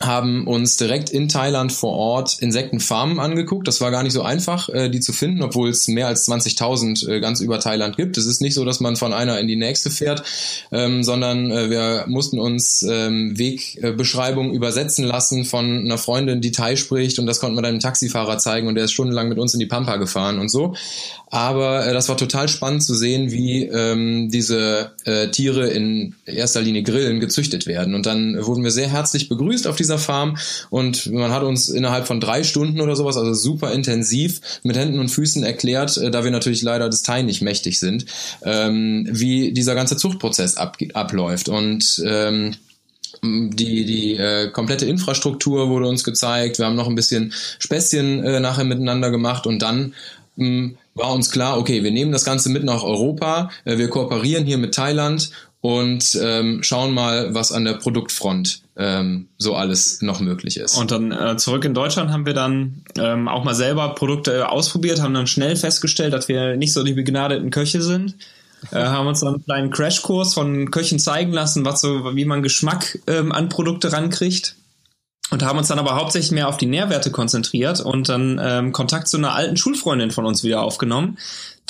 haben 0.00 0.46
uns 0.46 0.76
direkt 0.76 1.08
in 1.08 1.28
Thailand 1.28 1.72
vor 1.72 1.92
Ort 1.92 2.38
Insektenfarmen 2.40 3.18
angeguckt. 3.18 3.66
Das 3.66 3.80
war 3.80 3.90
gar 3.90 4.02
nicht 4.02 4.12
so 4.12 4.22
einfach, 4.22 4.68
äh, 4.68 4.90
die 4.90 5.00
zu 5.00 5.12
finden, 5.12 5.42
obwohl 5.42 5.70
es 5.70 5.88
mehr 5.88 6.06
als 6.06 6.28
20.000 6.28 7.08
äh, 7.08 7.20
ganz 7.20 7.40
über 7.40 7.58
Thailand 7.60 7.96
gibt. 7.96 8.18
Es 8.18 8.26
ist 8.26 8.42
nicht 8.42 8.54
so, 8.54 8.64
dass 8.66 8.80
man 8.80 8.96
von 8.96 9.14
einer 9.14 9.40
in 9.40 9.48
die 9.48 9.56
nächste 9.56 9.90
fährt, 9.90 10.22
ähm, 10.70 11.02
sondern 11.02 11.50
äh, 11.50 11.70
wir 11.70 12.04
mussten 12.08 12.38
uns 12.38 12.82
ähm, 12.82 13.38
Wegbeschreibungen 13.38 14.52
übersetzen 14.52 15.04
lassen 15.04 15.46
von 15.46 15.84
einer 15.84 15.98
Freundin, 15.98 16.42
die 16.42 16.52
Thai 16.52 16.76
spricht 16.76 17.18
und 17.18 17.26
das 17.26 17.40
konnten 17.40 17.56
wir 17.56 17.62
dann 17.62 17.76
dem 17.76 17.80
Taxifahrer 17.80 18.36
zeigen 18.36 18.68
und 18.68 18.74
der 18.74 18.84
ist 18.84 18.92
stundenlang 18.92 19.30
mit 19.30 19.38
uns 19.38 19.54
in 19.54 19.60
die 19.60 19.66
Pampa 19.66 19.96
gefahren 19.96 20.38
und 20.38 20.50
so. 20.50 20.74
Aber 21.28 21.86
äh, 21.86 21.92
das 21.92 22.08
war 22.08 22.16
total 22.16 22.48
spannend 22.48 22.82
zu 22.82 22.94
sehen, 22.94 23.30
wie 23.32 23.64
ähm, 23.64 24.30
diese 24.30 24.92
äh, 25.04 25.28
Tiere 25.28 25.68
in 25.68 26.14
erster 26.24 26.60
Linie 26.60 26.82
Grillen 26.82 27.18
gezüchtet 27.18 27.66
werden. 27.66 27.94
Und 27.94 28.06
dann 28.06 28.36
wurden 28.44 28.62
wir 28.62 28.70
sehr 28.70 28.88
herzlich 28.88 29.28
begrüßt 29.28 29.66
auf 29.66 29.76
die 29.76 29.84
dieser 29.86 29.98
Farm. 29.98 30.36
Und 30.70 31.10
man 31.12 31.30
hat 31.30 31.42
uns 31.42 31.68
innerhalb 31.68 32.06
von 32.06 32.20
drei 32.20 32.42
Stunden 32.42 32.80
oder 32.80 32.96
sowas, 32.96 33.16
also 33.16 33.32
super 33.34 33.72
intensiv 33.72 34.40
mit 34.62 34.76
Händen 34.76 34.98
und 34.98 35.08
Füßen 35.08 35.42
erklärt, 35.44 35.96
äh, 35.96 36.10
da 36.10 36.24
wir 36.24 36.30
natürlich 36.30 36.62
leider 36.62 36.88
das 36.88 37.02
Teil 37.02 37.22
nicht 37.24 37.42
mächtig 37.42 37.78
sind, 37.78 38.06
ähm, 38.42 39.06
wie 39.10 39.52
dieser 39.52 39.74
ganze 39.74 39.96
Zuchtprozess 39.96 40.56
ab, 40.56 40.76
abläuft. 40.94 41.48
Und 41.48 42.02
ähm, 42.04 42.56
die, 43.22 43.84
die 43.84 44.16
äh, 44.16 44.50
komplette 44.50 44.86
Infrastruktur 44.86 45.68
wurde 45.70 45.88
uns 45.88 46.04
gezeigt. 46.04 46.58
Wir 46.58 46.66
haben 46.66 46.76
noch 46.76 46.88
ein 46.88 46.94
bisschen 46.94 47.32
Späßchen 47.58 48.22
äh, 48.24 48.40
nachher 48.40 48.64
miteinander 48.64 49.10
gemacht. 49.10 49.46
Und 49.46 49.62
dann 49.62 49.94
mh, 50.36 50.72
war 50.94 51.12
uns 51.12 51.30
klar, 51.30 51.58
okay, 51.58 51.82
wir 51.82 51.90
nehmen 51.90 52.12
das 52.12 52.24
Ganze 52.24 52.48
mit 52.48 52.64
nach 52.64 52.82
Europa, 52.82 53.50
äh, 53.64 53.78
wir 53.78 53.88
kooperieren 53.88 54.44
hier 54.44 54.58
mit 54.58 54.74
Thailand 54.74 55.30
und 55.60 56.18
ähm, 56.20 56.62
schauen 56.62 56.92
mal, 56.92 57.34
was 57.34 57.52
an 57.52 57.64
der 57.64 57.74
Produktfront 57.74 58.62
ähm, 58.76 59.28
so 59.38 59.54
alles 59.54 60.02
noch 60.02 60.20
möglich 60.20 60.58
ist. 60.58 60.76
Und 60.76 60.90
dann 60.90 61.12
äh, 61.12 61.36
zurück 61.36 61.64
in 61.64 61.74
Deutschland 61.74 62.10
haben 62.10 62.26
wir 62.26 62.34
dann 62.34 62.84
ähm, 62.98 63.28
auch 63.28 63.44
mal 63.44 63.54
selber 63.54 63.94
Produkte 63.94 64.48
ausprobiert, 64.48 65.02
haben 65.02 65.14
dann 65.14 65.26
schnell 65.26 65.56
festgestellt, 65.56 66.12
dass 66.12 66.28
wir 66.28 66.56
nicht 66.56 66.72
so 66.72 66.84
die 66.84 66.92
begnadeten 66.92 67.50
Köche 67.50 67.82
sind 67.82 68.16
äh, 68.72 68.78
haben 68.78 69.06
uns 69.06 69.20
dann 69.20 69.34
einen 69.34 69.44
kleinen 69.44 69.70
Crashkurs 69.70 70.34
von 70.34 70.70
Köchen 70.70 70.98
zeigen 70.98 71.32
lassen, 71.32 71.64
was 71.64 71.80
so, 71.80 72.16
wie 72.16 72.24
man 72.24 72.42
Geschmack 72.42 72.98
ähm, 73.06 73.32
an 73.32 73.48
Produkte 73.48 73.92
rankriegt. 73.92 74.56
Und 75.30 75.42
haben 75.42 75.58
uns 75.58 75.66
dann 75.66 75.80
aber 75.80 75.96
hauptsächlich 75.96 76.30
mehr 76.30 76.48
auf 76.48 76.56
die 76.56 76.66
Nährwerte 76.66 77.10
konzentriert 77.10 77.80
und 77.80 78.08
dann 78.08 78.40
ähm, 78.40 78.72
Kontakt 78.72 79.08
zu 79.08 79.16
einer 79.16 79.34
alten 79.34 79.56
Schulfreundin 79.56 80.12
von 80.12 80.24
uns 80.24 80.44
wieder 80.44 80.62
aufgenommen, 80.62 81.18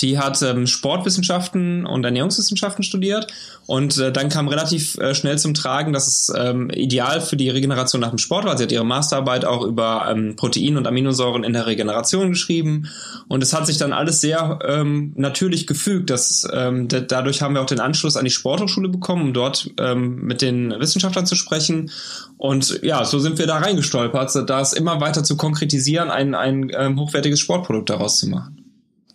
die 0.01 0.19
hat 0.19 0.43
ähm, 0.43 0.67
Sportwissenschaften 0.67 1.87
und 1.87 2.05
Ernährungswissenschaften 2.05 2.85
studiert 2.85 3.29
und 3.65 3.97
äh, 3.99 4.13
dann 4.13 4.29
kam 4.29 4.47
relativ 4.49 4.99
äh, 4.99 5.15
schnell 5.15 5.39
zum 5.39 5.55
Tragen, 5.55 5.93
dass 5.93 6.07
es 6.07 6.33
ähm, 6.37 6.69
ideal 6.71 7.21
für 7.21 7.37
die 7.37 7.49
Regeneration 7.49 8.03
nach 8.03 8.11
dem 8.11 8.19
Sport 8.19 8.45
war. 8.45 8.57
Sie 8.59 8.65
hat 8.65 8.73
ihre 8.73 8.85
Masterarbeit 8.85 9.47
auch 9.47 9.63
über 9.63 10.07
ähm, 10.11 10.37
Protein 10.37 10.77
und 10.77 10.87
Aminosäuren 10.87 11.45
in 11.45 11.55
der 11.55 11.67
Regeneration 11.67 12.31
geschrieben 12.31 12.89
und 13.29 13.43
es 13.43 13.55
hat 13.55 13.67
sich 13.67 13.79
dann 13.79 13.95
alles 13.95 14.21
sehr 14.21 14.59
ähm, 14.65 15.13
natürlich 15.17 15.67
gefügt. 15.67 16.11
Dass, 16.11 16.47
ähm, 16.53 16.89
dadurch 16.89 17.41
haben 17.41 17.55
wir 17.55 17.63
auch 17.63 17.67
den 17.67 17.81
Anschluss 17.81 18.17
an 18.17 18.25
die 18.25 18.31
Sporthochschule 18.31 18.89
bekommen, 18.89 19.23
um 19.23 19.33
dort 19.33 19.71
ähm, 19.79 20.27
mit 20.27 20.43
den 20.43 20.79
Wissenschaftlern 20.79 21.27
zu 21.27 21.37
sprechen. 21.37 21.91
Und 22.39 22.81
ja, 22.83 23.05
so 23.05 23.19
sind 23.19 23.39
wir 23.39 23.46
da 23.47 23.59
reingestolpert, 23.59 24.49
das 24.49 24.73
immer 24.73 25.01
weiter 25.01 25.25
zu 25.25 25.37
konkretisieren, 25.37 26.11
ein, 26.11 26.35
ein 26.35 26.71
ähm, 26.77 26.99
hochwertiges 26.99 27.41
Sportprodukt 27.41 27.91
daraus 27.91 28.19
zu 28.19 28.29
machen. 28.29 28.63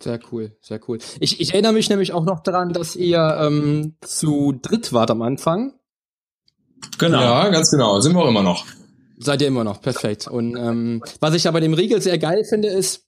Sehr 0.02 0.18
cool, 0.32 0.56
sehr 0.60 0.80
cool. 0.88 0.98
Ich, 1.20 1.40
ich 1.40 1.52
erinnere 1.52 1.72
mich 1.72 1.88
nämlich 1.88 2.12
auch 2.12 2.24
noch 2.24 2.40
daran, 2.40 2.72
dass 2.72 2.96
ihr 2.96 3.38
ähm, 3.40 3.94
zu 4.00 4.52
dritt 4.60 4.92
wart 4.92 5.10
am 5.10 5.22
Anfang. 5.22 5.74
Genau. 6.98 7.20
Ja, 7.20 7.48
ganz 7.50 7.70
genau. 7.70 8.00
Sind 8.00 8.14
wir 8.14 8.22
auch 8.22 8.28
immer 8.28 8.42
noch. 8.42 8.66
Seid 9.18 9.40
ihr 9.42 9.48
immer 9.48 9.62
noch, 9.62 9.80
perfekt. 9.80 10.26
Und 10.26 10.56
ähm, 10.56 11.04
was 11.20 11.34
ich 11.34 11.46
aber 11.46 11.60
dem 11.60 11.74
Riegel 11.74 12.02
sehr 12.02 12.18
geil 12.18 12.44
finde, 12.44 12.68
ist, 12.68 13.06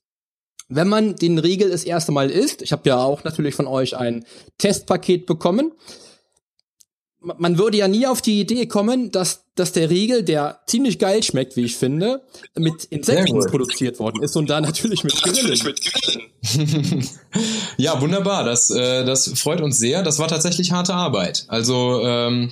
wenn 0.69 0.87
man 0.87 1.15
den 1.15 1.37
Riegel 1.37 1.69
das 1.69 1.83
erste 1.83 2.11
Mal 2.11 2.31
isst, 2.31 2.61
ich 2.61 2.71
habe 2.71 2.87
ja 2.87 2.97
auch 2.97 3.23
natürlich 3.23 3.55
von 3.55 3.67
euch 3.67 3.97
ein 3.97 4.25
Testpaket 4.57 5.25
bekommen, 5.25 5.73
man 7.37 7.57
würde 7.57 7.77
ja 7.77 7.87
nie 7.87 8.07
auf 8.07 8.21
die 8.21 8.39
Idee 8.39 8.67
kommen, 8.67 9.11
dass, 9.11 9.45
dass 9.55 9.71
der 9.71 9.89
Riegel, 9.89 10.23
der 10.23 10.59
ziemlich 10.67 10.99
geil 10.99 11.23
schmeckt, 11.23 11.55
wie 11.55 11.65
ich 11.65 11.75
finde, 11.75 12.21
mit 12.55 12.85
Insekten 12.85 13.39
produziert 13.47 13.99
worden 13.99 14.23
ist 14.23 14.35
und 14.35 14.49
da 14.49 14.61
natürlich 14.61 15.03
mit 15.03 15.13
Grillen. 15.21 15.75
ja, 17.77 17.99
wunderbar. 17.99 18.43
Das, 18.43 18.69
äh, 18.69 19.03
das 19.05 19.27
freut 19.39 19.61
uns 19.61 19.77
sehr. 19.77 20.03
Das 20.03 20.19
war 20.19 20.27
tatsächlich 20.27 20.71
harte 20.71 20.93
Arbeit. 20.93 21.45
Also 21.47 22.01
ähm, 22.03 22.51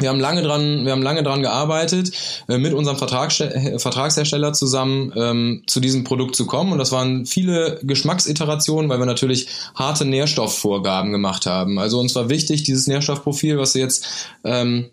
wir 0.00 0.08
haben 0.08 0.20
lange 0.20 0.42
dran, 0.42 0.84
wir 0.84 0.92
haben 0.92 1.02
lange 1.02 1.22
dran 1.22 1.42
gearbeitet, 1.42 2.12
äh, 2.48 2.58
mit 2.58 2.72
unserem 2.72 2.96
Vertragshersteller 2.96 4.52
zusammen 4.52 5.12
ähm, 5.16 5.62
zu 5.66 5.80
diesem 5.80 6.04
Produkt 6.04 6.36
zu 6.36 6.46
kommen. 6.46 6.72
Und 6.72 6.78
das 6.78 6.92
waren 6.92 7.26
viele 7.26 7.78
Geschmacksiterationen, 7.82 8.90
weil 8.90 8.98
wir 8.98 9.06
natürlich 9.06 9.48
harte 9.74 10.04
Nährstoffvorgaben 10.04 11.12
gemacht 11.12 11.46
haben. 11.46 11.78
Also 11.78 12.00
uns 12.00 12.14
war 12.14 12.28
wichtig, 12.28 12.62
dieses 12.62 12.86
Nährstoffprofil, 12.86 13.58
was 13.58 13.72
du 13.72 13.78
jetzt 13.78 14.06
ähm, 14.44 14.90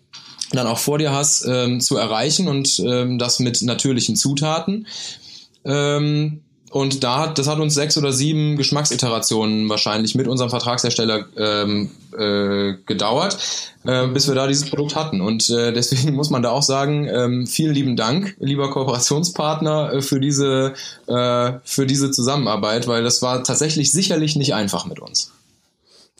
dann 0.52 0.66
auch 0.66 0.78
vor 0.78 0.98
dir 0.98 1.12
hast, 1.12 1.44
ähm, 1.46 1.80
zu 1.80 1.96
erreichen 1.96 2.48
und 2.48 2.78
ähm, 2.80 3.18
das 3.18 3.38
mit 3.38 3.62
natürlichen 3.62 4.16
Zutaten. 4.16 4.86
Ähm, 5.64 6.40
und 6.70 7.02
da 7.02 7.20
hat, 7.20 7.38
das 7.38 7.48
hat 7.48 7.58
uns 7.58 7.74
sechs 7.74 7.96
oder 7.96 8.12
sieben 8.12 8.56
Geschmacksiterationen 8.56 9.68
wahrscheinlich 9.68 10.14
mit 10.14 10.28
unserem 10.28 10.50
Vertragshersteller 10.50 11.26
ähm, 11.36 11.90
äh, 12.16 12.74
gedauert, 12.84 13.38
äh, 13.84 14.06
bis 14.08 14.28
wir 14.28 14.34
da 14.34 14.46
dieses 14.46 14.68
Produkt 14.68 14.94
hatten. 14.94 15.20
Und 15.20 15.48
äh, 15.50 15.72
deswegen 15.72 16.14
muss 16.16 16.30
man 16.30 16.42
da 16.42 16.50
auch 16.50 16.62
sagen, 16.62 17.06
ähm, 17.06 17.46
vielen 17.46 17.74
lieben 17.74 17.96
Dank, 17.96 18.36
lieber 18.38 18.70
Kooperationspartner, 18.70 19.94
äh, 19.94 20.02
für 20.02 20.20
diese 20.20 20.74
äh, 21.06 21.52
für 21.64 21.86
diese 21.86 22.10
Zusammenarbeit, 22.10 22.86
weil 22.86 23.02
das 23.02 23.22
war 23.22 23.42
tatsächlich 23.44 23.90
sicherlich 23.90 24.36
nicht 24.36 24.54
einfach 24.54 24.84
mit 24.84 25.00
uns. 25.00 25.32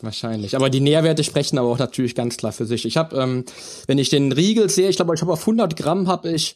Wahrscheinlich. 0.01 0.55
Aber 0.55 0.69
die 0.69 0.79
Nährwerte 0.79 1.23
sprechen 1.23 1.57
aber 1.57 1.67
auch 1.67 1.77
natürlich 1.77 2.15
ganz 2.15 2.37
klar 2.37 2.53
für 2.53 2.65
sich. 2.65 2.85
Ich 2.85 2.95
habe, 2.95 3.17
ähm, 3.17 3.43
wenn 3.85 3.97
ich 3.97 4.09
den 4.09 4.31
Riegel 4.31 4.69
sehe, 4.69 4.89
ich 4.89 4.95
glaube, 4.95 5.13
ich 5.13 5.21
habe 5.21 5.33
auf 5.33 5.41
100 5.41 5.75
Gramm 5.75 6.07
habe 6.07 6.31
ich 6.31 6.55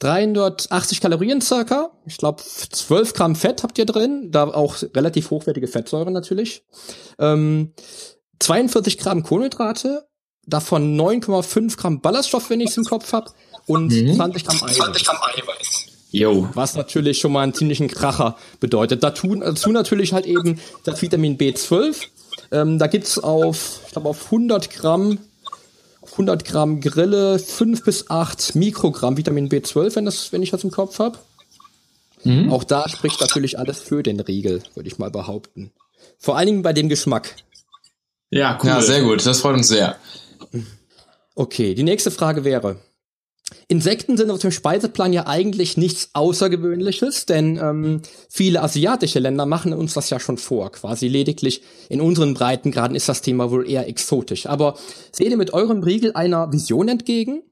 380 0.00 1.00
Kalorien 1.00 1.40
circa. 1.40 1.90
Ich 2.06 2.18
glaube, 2.18 2.42
12 2.42 3.14
Gramm 3.14 3.36
Fett 3.36 3.62
habt 3.62 3.78
ihr 3.78 3.86
drin. 3.86 4.30
Da 4.30 4.44
auch 4.44 4.76
relativ 4.94 5.30
hochwertige 5.30 5.68
Fettsäuren 5.68 6.12
natürlich. 6.12 6.64
Ähm, 7.18 7.72
42 8.40 8.98
Gramm 8.98 9.22
Kohlenhydrate. 9.22 10.06
Davon 10.46 10.96
9,5 11.00 11.76
Gramm 11.76 12.00
Ballaststoff, 12.00 12.50
wenn 12.50 12.60
ich 12.60 12.70
es 12.70 12.76
im 12.76 12.84
Kopf 12.84 13.12
hab. 13.12 13.34
Und 13.66 13.90
mhm. 13.90 14.14
20 14.14 14.44
Gramm 14.44 14.56
Eiweiß. 14.62 14.76
20 14.76 15.04
Gramm 15.04 15.16
Eiweiß. 15.22 15.86
Jo. 16.10 16.48
Was 16.54 16.76
natürlich 16.76 17.18
schon 17.18 17.32
mal 17.32 17.42
einen 17.42 17.54
ziemlichen 17.54 17.88
Kracher 17.88 18.36
bedeutet. 18.60 19.02
Dazu, 19.02 19.34
dazu 19.34 19.70
natürlich 19.70 20.12
halt 20.12 20.26
eben 20.26 20.60
das 20.84 21.02
Vitamin 21.02 21.36
B12. 21.36 21.96
Ähm, 22.52 22.78
da 22.78 22.86
gibt's 22.86 23.18
auf, 23.18 23.80
ich 23.86 23.92
glaube, 23.92 24.10
auf 24.10 24.26
100 24.26 24.70
Gramm 24.70 25.18
100 26.12 26.44
Gramm 26.44 26.80
Grille, 26.80 27.38
5 27.38 27.84
bis 27.84 28.10
8 28.10 28.54
Mikrogramm 28.54 29.16
Vitamin 29.16 29.48
B12, 29.48 29.96
wenn, 29.96 30.04
das, 30.04 30.32
wenn 30.32 30.42
ich 30.42 30.50
das 30.50 30.64
im 30.64 30.70
Kopf 30.70 30.98
habe. 30.98 31.18
Mhm. 32.24 32.52
Auch 32.52 32.64
da 32.64 32.88
spricht 32.88 33.20
natürlich 33.20 33.58
alles 33.58 33.78
für 33.78 34.02
den 34.02 34.20
Riegel, 34.20 34.62
würde 34.74 34.88
ich 34.88 34.98
mal 34.98 35.10
behaupten. 35.10 35.70
Vor 36.18 36.36
allen 36.36 36.46
Dingen 36.46 36.62
bei 36.62 36.72
dem 36.72 36.88
Geschmack. 36.88 37.36
Ja, 38.30 38.58
cool. 38.62 38.68
Ja, 38.68 38.80
sehr 38.80 39.02
gut. 39.02 39.24
Das 39.24 39.40
freut 39.40 39.54
uns 39.54 39.68
sehr. 39.68 39.96
Okay, 41.34 41.74
die 41.74 41.82
nächste 41.82 42.10
Frage 42.10 42.44
wäre, 42.44 42.76
Insekten 43.68 44.16
sind 44.16 44.30
auf 44.30 44.40
dem 44.40 44.50
Speiseplan 44.50 45.12
ja 45.12 45.26
eigentlich 45.26 45.76
nichts 45.76 46.10
Außergewöhnliches, 46.14 47.26
denn 47.26 47.56
ähm, 47.56 48.02
viele 48.28 48.62
asiatische 48.62 49.20
Länder 49.20 49.46
machen 49.46 49.72
uns 49.72 49.94
das 49.94 50.10
ja 50.10 50.18
schon 50.18 50.36
vor. 50.36 50.72
Quasi 50.72 51.06
lediglich 51.06 51.62
in 51.88 52.00
unseren 52.00 52.34
Breitengraden 52.34 52.96
ist 52.96 53.08
das 53.08 53.22
Thema 53.22 53.50
wohl 53.50 53.68
eher 53.68 53.88
exotisch. 53.88 54.46
Aber 54.46 54.76
seht 55.12 55.30
ihr 55.30 55.36
mit 55.36 55.52
eurem 55.52 55.82
Riegel 55.82 56.12
einer 56.14 56.52
Vision 56.52 56.88
entgegen? 56.88 57.42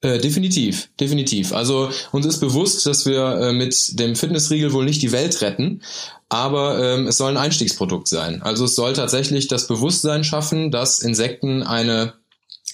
Äh, 0.00 0.18
definitiv, 0.18 0.90
definitiv. 1.00 1.54
Also 1.54 1.88
uns 2.12 2.26
ist 2.26 2.40
bewusst, 2.40 2.84
dass 2.84 3.06
wir 3.06 3.40
äh, 3.40 3.52
mit 3.52 3.98
dem 3.98 4.16
Fitnessriegel 4.16 4.72
wohl 4.74 4.84
nicht 4.84 5.00
die 5.00 5.12
Welt 5.12 5.40
retten, 5.40 5.82
aber 6.28 6.78
ähm, 6.78 7.06
es 7.06 7.16
soll 7.16 7.30
ein 7.30 7.38
Einstiegsprodukt 7.38 8.08
sein. 8.08 8.42
Also 8.42 8.66
es 8.66 8.74
soll 8.74 8.92
tatsächlich 8.92 9.48
das 9.48 9.66
Bewusstsein 9.66 10.24
schaffen, 10.24 10.70
dass 10.70 11.00
Insekten 11.00 11.62
eine 11.62 12.14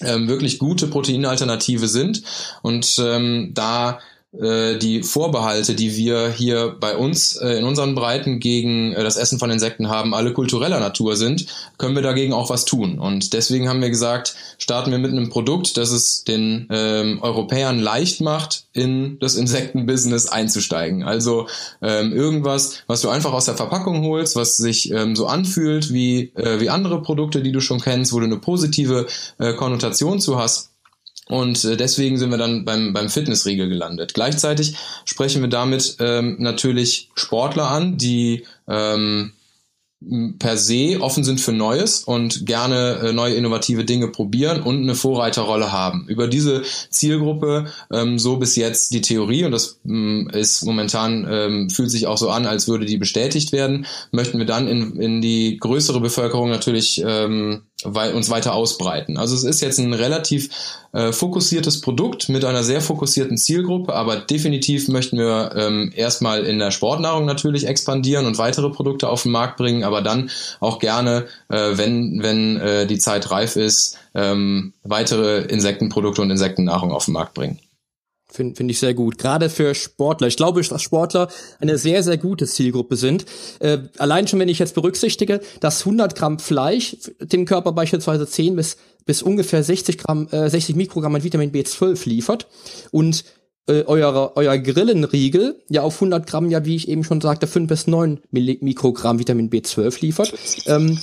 ähm, 0.03 0.27
wirklich 0.27 0.59
gute 0.59 0.87
Proteinalternative 0.87 1.87
sind. 1.87 2.23
Und 2.61 3.01
ähm, 3.03 3.51
da 3.53 3.99
die 4.33 5.03
Vorbehalte, 5.03 5.75
die 5.75 5.97
wir 5.97 6.29
hier 6.29 6.77
bei 6.79 6.95
uns 6.95 7.35
äh, 7.35 7.57
in 7.57 7.65
unseren 7.65 7.95
Breiten 7.95 8.39
gegen 8.39 8.93
äh, 8.93 9.03
das 9.03 9.17
Essen 9.17 9.39
von 9.39 9.51
Insekten 9.51 9.89
haben, 9.89 10.13
alle 10.13 10.31
kultureller 10.31 10.79
Natur 10.79 11.17
sind, 11.17 11.47
können 11.77 11.95
wir 11.95 12.01
dagegen 12.01 12.31
auch 12.31 12.49
was 12.49 12.63
tun. 12.63 12.97
Und 12.97 13.33
deswegen 13.33 13.67
haben 13.67 13.81
wir 13.81 13.89
gesagt, 13.89 14.35
starten 14.57 14.91
wir 14.91 14.99
mit 14.99 15.11
einem 15.11 15.29
Produkt, 15.29 15.75
das 15.75 15.91
es 15.91 16.23
den 16.23 16.67
ähm, 16.69 17.19
Europäern 17.21 17.79
leicht 17.79 18.21
macht, 18.21 18.67
in 18.71 19.19
das 19.19 19.35
Insektenbusiness 19.35 20.27
einzusteigen. 20.27 21.03
Also 21.03 21.47
ähm, 21.81 22.13
irgendwas, 22.13 22.83
was 22.87 23.01
du 23.01 23.09
einfach 23.09 23.33
aus 23.33 23.45
der 23.45 23.55
Verpackung 23.55 24.01
holst, 24.05 24.37
was 24.37 24.55
sich 24.55 24.91
ähm, 24.91 25.17
so 25.17 25.27
anfühlt 25.27 25.91
wie, 25.91 26.31
äh, 26.35 26.61
wie 26.61 26.69
andere 26.69 27.01
Produkte, 27.01 27.41
die 27.41 27.51
du 27.51 27.59
schon 27.59 27.81
kennst, 27.81 28.13
wo 28.13 28.19
du 28.19 28.27
eine 28.27 28.37
positive 28.37 29.07
äh, 29.39 29.53
Konnotation 29.55 30.21
zu 30.21 30.39
hast 30.39 30.70
und 31.31 31.63
äh, 31.63 31.77
deswegen 31.77 32.17
sind 32.17 32.29
wir 32.29 32.37
dann 32.37 32.65
beim, 32.65 32.91
beim 32.91 33.07
Fitnessriegel 33.07 33.69
gelandet. 33.69 34.13
Gleichzeitig 34.13 34.75
sprechen 35.05 35.41
wir 35.41 35.47
damit 35.47 35.95
ähm, 35.99 36.35
natürlich 36.39 37.09
Sportler 37.15 37.71
an, 37.71 37.97
die 37.97 38.45
ähm, 38.67 39.31
per 40.39 40.57
se 40.57 40.97
offen 40.99 41.23
sind 41.23 41.39
für 41.39 41.53
Neues 41.53 42.03
und 42.03 42.45
gerne 42.45 42.99
äh, 43.01 43.13
neue 43.13 43.35
innovative 43.35 43.85
Dinge 43.85 44.07
probieren 44.07 44.61
und 44.61 44.81
eine 44.81 44.95
Vorreiterrolle 44.95 45.71
haben. 45.71 46.05
Über 46.07 46.27
diese 46.27 46.63
Zielgruppe, 46.89 47.67
ähm, 47.93 48.17
so 48.17 48.37
bis 48.37 48.55
jetzt 48.55 48.93
die 48.93 49.01
Theorie, 49.01 49.45
und 49.45 49.51
das 49.51 49.79
ähm, 49.85 50.29
ist 50.33 50.65
momentan, 50.65 51.27
ähm, 51.29 51.69
fühlt 51.69 51.91
sich 51.91 52.07
auch 52.07 52.17
so 52.17 52.29
an, 52.29 52.47
als 52.47 52.67
würde 52.67 52.85
die 52.85 52.97
bestätigt 52.97 53.51
werden, 53.51 53.85
möchten 54.11 54.39
wir 54.39 54.45
dann 54.45 54.67
in, 54.67 54.99
in 54.99 55.21
die 55.21 55.57
größere 55.57 56.01
Bevölkerung 56.01 56.49
natürlich 56.49 57.01
ähm, 57.05 57.61
weil, 57.83 58.13
uns 58.13 58.29
weiter 58.29 58.53
ausbreiten. 58.53 59.17
Also 59.17 59.35
es 59.35 59.43
ist 59.43 59.61
jetzt 59.61 59.79
ein 59.79 59.93
relativ 59.93 60.49
äh, 60.93 61.11
fokussiertes 61.11 61.81
Produkt 61.81 62.29
mit 62.29 62.43
einer 62.45 62.63
sehr 62.63 62.81
fokussierten 62.81 63.37
Zielgruppe, 63.37 63.93
aber 63.93 64.17
definitiv 64.17 64.87
möchten 64.87 65.17
wir 65.17 65.53
ähm, 65.55 65.91
erstmal 65.95 66.43
in 66.43 66.59
der 66.59 66.71
Sportnahrung 66.71 67.25
natürlich 67.25 67.67
expandieren 67.67 68.25
und 68.25 68.37
weitere 68.37 68.69
Produkte 68.69 69.09
auf 69.09 69.23
den 69.23 69.31
Markt 69.31 69.57
bringen, 69.57 69.83
aber 69.83 70.01
dann 70.01 70.29
auch 70.59 70.79
gerne, 70.79 71.27
äh, 71.49 71.77
wenn, 71.77 72.21
wenn 72.21 72.57
äh, 72.57 72.87
die 72.87 72.99
Zeit 72.99 73.31
reif 73.31 73.55
ist, 73.55 73.97
ähm, 74.13 74.73
weitere 74.83 75.41
Insektenprodukte 75.41 76.21
und 76.21 76.29
Insektennahrung 76.29 76.91
auf 76.91 77.05
den 77.05 77.13
Markt 77.13 77.33
bringen. 77.33 77.59
Finde 78.31 78.55
find 78.55 78.71
ich 78.71 78.79
sehr 78.79 78.93
gut. 78.93 79.17
Gerade 79.17 79.49
für 79.49 79.75
Sportler. 79.75 80.27
Ich 80.27 80.37
glaube, 80.37 80.61
dass 80.61 80.81
Sportler 80.81 81.27
eine 81.59 81.77
sehr, 81.77 82.01
sehr 82.01 82.17
gute 82.17 82.47
Zielgruppe 82.47 82.95
sind. 82.95 83.25
Äh, 83.59 83.79
allein 83.97 84.27
schon, 84.27 84.39
wenn 84.39 84.47
ich 84.47 84.59
jetzt 84.59 84.73
berücksichtige, 84.73 85.41
dass 85.59 85.81
100 85.81 86.15
Gramm 86.15 86.39
Fleisch 86.39 86.97
dem 87.19 87.45
Körper 87.45 87.73
beispielsweise 87.73 88.25
10 88.25 88.55
bis, 88.55 88.77
bis 89.05 89.21
ungefähr 89.21 89.63
60 89.63 89.97
Gramm, 89.97 90.27
äh, 90.31 90.49
60 90.49 90.75
Mikrogramm 90.75 91.15
an 91.15 91.23
Vitamin 91.23 91.51
B12 91.51 92.07
liefert 92.07 92.47
und 92.91 93.25
äh, 93.67 93.83
euer, 93.85 94.31
euer 94.35 94.57
Grillenriegel 94.57 95.61
ja 95.69 95.81
auf 95.83 95.95
100 95.95 96.25
Gramm 96.25 96.49
ja, 96.49 96.65
wie 96.65 96.75
ich 96.75 96.87
eben 96.87 97.03
schon 97.03 97.21
sagte, 97.21 97.47
5 97.47 97.67
bis 97.67 97.87
9 97.87 98.21
Mikrogramm 98.31 99.19
Vitamin 99.19 99.49
B12 99.49 100.01
liefert. 100.01 100.33
Ähm, 100.65 100.99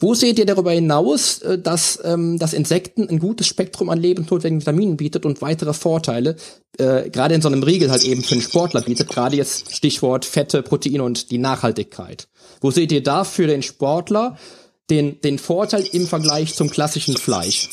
wo 0.00 0.14
seht 0.14 0.38
ihr 0.38 0.46
darüber 0.46 0.72
hinaus, 0.72 1.38
äh, 1.42 1.58
dass 1.58 2.00
ähm, 2.02 2.38
das 2.38 2.54
Insekten 2.54 3.08
ein 3.08 3.18
gutes 3.18 3.46
Spektrum 3.46 3.90
an 3.90 4.00
lebensnotwendigen 4.00 4.60
Vitaminen 4.60 4.96
bietet 4.96 5.26
und 5.26 5.42
weitere 5.42 5.74
Vorteile, 5.74 6.36
äh, 6.78 7.10
gerade 7.10 7.34
in 7.34 7.42
so 7.42 7.48
einem 7.48 7.62
Riegel 7.62 7.90
halt 7.90 8.02
eben 8.04 8.24
für 8.24 8.32
einen 8.32 8.42
Sportler 8.42 8.80
bietet, 8.80 9.08
gerade 9.10 9.36
jetzt 9.36 9.74
Stichwort 9.74 10.24
Fette, 10.24 10.62
Proteine 10.62 11.04
und 11.04 11.30
die 11.30 11.38
Nachhaltigkeit. 11.38 12.28
Wo 12.60 12.70
seht 12.70 12.92
ihr 12.92 13.02
da 13.02 13.24
für 13.24 13.46
den 13.46 13.62
Sportler 13.62 14.36
den, 14.88 15.20
den 15.20 15.38
Vorteil 15.38 15.84
im 15.92 16.06
Vergleich 16.06 16.54
zum 16.54 16.70
klassischen 16.70 17.16
Fleisch? 17.16 17.68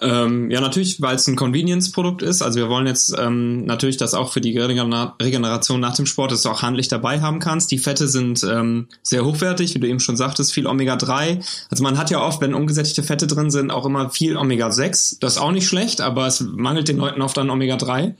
Ähm, 0.00 0.50
ja, 0.50 0.60
natürlich, 0.60 1.00
weil 1.00 1.16
es 1.16 1.26
ein 1.26 1.36
Convenience-Produkt 1.36 2.22
ist. 2.22 2.42
Also 2.42 2.58
wir 2.58 2.68
wollen 2.68 2.86
jetzt 2.86 3.14
ähm, 3.18 3.64
natürlich, 3.64 3.96
dass 3.96 4.14
auch 4.14 4.32
für 4.32 4.40
die 4.40 4.58
Regeneration 4.58 5.80
nach 5.80 5.96
dem 5.96 6.06
Sport, 6.06 6.32
dass 6.32 6.42
du 6.42 6.50
auch 6.50 6.62
handlich 6.62 6.88
dabei 6.88 7.20
haben 7.20 7.38
kannst. 7.38 7.70
Die 7.70 7.78
Fette 7.78 8.06
sind 8.08 8.44
ähm, 8.44 8.88
sehr 9.02 9.24
hochwertig, 9.24 9.74
wie 9.74 9.78
du 9.78 9.88
eben 9.88 10.00
schon 10.00 10.16
sagtest, 10.16 10.52
viel 10.52 10.66
Omega-3. 10.66 11.42
Also 11.70 11.82
man 11.82 11.98
hat 11.98 12.10
ja 12.10 12.20
oft, 12.20 12.40
wenn 12.40 12.54
ungesättigte 12.54 13.02
Fette 13.02 13.26
drin 13.26 13.50
sind, 13.50 13.70
auch 13.70 13.86
immer 13.86 14.10
viel 14.10 14.36
Omega-6. 14.36 15.18
Das 15.20 15.34
ist 15.34 15.38
auch 15.38 15.52
nicht 15.52 15.66
schlecht, 15.66 16.00
aber 16.00 16.26
es 16.26 16.40
mangelt 16.40 16.88
den 16.88 16.98
Leuten 16.98 17.22
oft 17.22 17.38
an 17.38 17.50
Omega-3. 17.50 18.14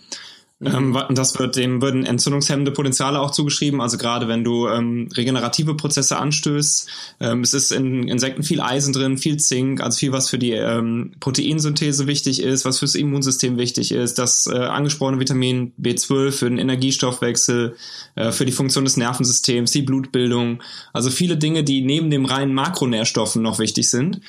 Mhm. 0.59 0.97
Ähm, 0.97 1.15
das 1.15 1.39
wird 1.39 1.57
dem 1.57 1.83
würden 1.83 2.07
entzündungshemmende 2.07 2.71
Potenziale 2.71 3.21
auch 3.21 3.31
zugeschrieben. 3.31 3.83
Also 3.83 3.99
gerade 3.99 4.27
wenn 4.27 4.43
du 4.43 4.69
ähm, 4.69 5.09
regenerative 5.15 5.75
Prozesse 5.75 6.17
anstößt, 6.17 6.89
ähm, 7.21 7.43
es 7.43 7.53
ist 7.53 7.73
in 7.73 8.09
Insekten 8.09 8.43
viel 8.43 8.63
Eisen 8.63 8.95
drin, 8.95 9.19
viel 9.19 9.37
Zink, 9.37 9.83
also 9.83 9.99
viel 9.99 10.13
was 10.13 10.31
für 10.31 10.39
die 10.39 10.53
ähm, 10.53 11.13
Proteinsynthese 11.21 12.07
wichtig 12.07 12.41
ist, 12.43 12.65
was 12.65 12.79
fürs 12.79 12.95
Immunsystem 12.95 13.59
wichtig 13.59 13.93
ist, 13.93 14.19
das 14.19 14.47
äh, 14.47 14.57
angesprochene 14.57 15.21
Vitamin 15.21 15.73
B12 15.79 16.33
für 16.33 16.49
den 16.49 16.59
Energiestoffwechsel, 16.59 17.77
äh, 18.15 18.33
für 18.33 18.47
die 18.47 18.53
Funktion 18.53 18.85
des 18.85 18.97
Nervensystems, 18.97 19.73
die 19.73 19.83
Blutbildung, 19.83 20.63
also 20.95 21.11
viele 21.11 21.37
Dinge, 21.37 21.65
die 21.65 21.83
neben 21.83 22.11
dem 22.11 22.25
reinen 22.25 22.55
Makronährstoffen 22.55 23.43
noch 23.43 23.59
wichtig 23.59 23.91
sind. 23.91 24.23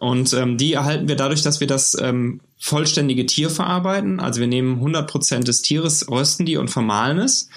Und 0.00 0.32
ähm, 0.32 0.56
die 0.56 0.72
erhalten 0.72 1.08
wir 1.08 1.16
dadurch, 1.16 1.42
dass 1.42 1.60
wir 1.60 1.66
das 1.66 1.96
ähm, 2.00 2.40
vollständige 2.58 3.26
Tier 3.26 3.50
verarbeiten. 3.50 4.18
Also 4.18 4.40
wir 4.40 4.46
nehmen 4.46 4.82
100% 4.82 5.44
des 5.44 5.60
Tieres, 5.60 6.10
rösten 6.10 6.46
die 6.46 6.56
und 6.56 6.70
vermahlen 6.70 7.18
es. 7.18 7.50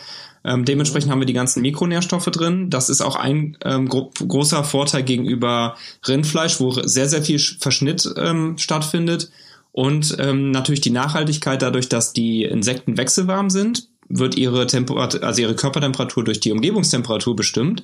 Ähm, 0.43 0.65
dementsprechend 0.65 1.09
haben 1.09 1.21
wir 1.21 1.25
die 1.25 1.31
ganzen 1.31 1.62
Mikronährstoffe 1.62 2.25
drin. 2.25 2.69
Das 2.69 2.89
ist 2.89 3.00
auch 3.00 3.15
ein 3.15 3.57
ähm, 3.63 3.88
gro 3.88 4.12
großer 4.15 4.65
Vorteil 4.65 5.03
gegenüber 5.03 5.77
Rindfleisch, 6.05 6.59
wo 6.59 6.71
sehr, 6.71 7.07
sehr 7.07 7.23
viel 7.23 7.39
Verschnitt 7.39 8.13
ähm, 8.17 8.57
stattfindet. 8.57 9.31
Und 9.71 10.17
ähm, 10.19 10.51
natürlich 10.51 10.81
die 10.81 10.89
Nachhaltigkeit 10.89 11.62
dadurch, 11.62 11.88
dass 11.88 12.12
die 12.12 12.43
Insekten 12.43 12.97
wechselwarm 12.97 13.50
sind, 13.50 13.88
wird 14.09 14.35
ihre 14.35 14.67
Temperatur, 14.67 15.23
also 15.23 15.41
ihre 15.41 15.55
Körpertemperatur 15.55 16.25
durch 16.25 16.41
die 16.41 16.51
Umgebungstemperatur 16.51 17.38
bestimmt. 17.38 17.83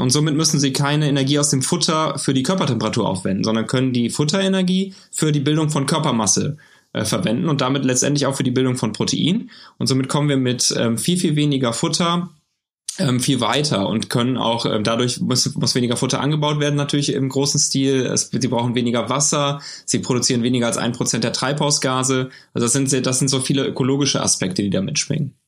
Und 0.00 0.10
somit 0.10 0.34
müssen 0.34 0.58
sie 0.58 0.72
keine 0.72 1.08
Energie 1.08 1.38
aus 1.38 1.50
dem 1.50 1.62
Futter 1.62 2.18
für 2.18 2.34
die 2.34 2.42
Körpertemperatur 2.42 3.08
aufwenden, 3.08 3.44
sondern 3.44 3.66
können 3.66 3.92
die 3.92 4.10
Futterenergie 4.10 4.94
für 5.10 5.32
die 5.32 5.40
Bildung 5.40 5.70
von 5.70 5.86
Körpermasse 5.86 6.56
äh, 6.92 7.04
verwenden 7.04 7.48
und 7.48 7.60
damit 7.60 7.84
letztendlich 7.84 8.26
auch 8.26 8.36
für 8.36 8.42
die 8.42 8.50
Bildung 8.50 8.76
von 8.76 8.92
Protein. 8.92 9.50
Und 9.78 9.86
somit 9.86 10.08
kommen 10.08 10.28
wir 10.28 10.36
mit 10.36 10.74
ähm, 10.76 10.98
viel, 10.98 11.16
viel 11.16 11.36
weniger 11.36 11.72
Futter 11.72 12.30
ähm, 12.98 13.20
viel 13.20 13.40
weiter 13.40 13.88
und 13.88 14.10
können 14.10 14.36
auch, 14.36 14.66
ähm, 14.66 14.84
dadurch 14.84 15.20
muss, 15.20 15.54
muss 15.54 15.74
weniger 15.74 15.96
Futter 15.96 16.20
angebaut 16.20 16.60
werden, 16.60 16.76
natürlich 16.76 17.12
im 17.12 17.28
großen 17.28 17.60
Stil. 17.60 18.06
Es, 18.06 18.30
sie 18.30 18.48
brauchen 18.48 18.74
weniger 18.74 19.08
Wasser, 19.08 19.60
sie 19.86 20.00
produzieren 20.00 20.42
weniger 20.42 20.66
als 20.66 20.76
ein 20.76 20.92
Prozent 20.92 21.24
der 21.24 21.32
Treibhausgase. 21.32 22.30
Also 22.52 22.66
das 22.66 22.72
sind, 22.72 23.06
das 23.06 23.18
sind 23.18 23.28
so 23.28 23.40
viele 23.40 23.66
ökologische 23.66 24.22
Aspekte, 24.22 24.62
die 24.62 24.70
da 24.70 24.82
mitschwingen. 24.82 25.39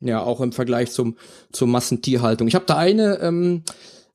Ja, 0.00 0.22
auch 0.22 0.40
im 0.40 0.52
Vergleich 0.52 0.90
zum, 0.90 1.16
zur 1.52 1.68
Massentierhaltung. 1.68 2.48
Ich 2.48 2.54
habe 2.54 2.66
da 2.66 2.76
eine, 2.76 3.18
ähm, 3.20 3.62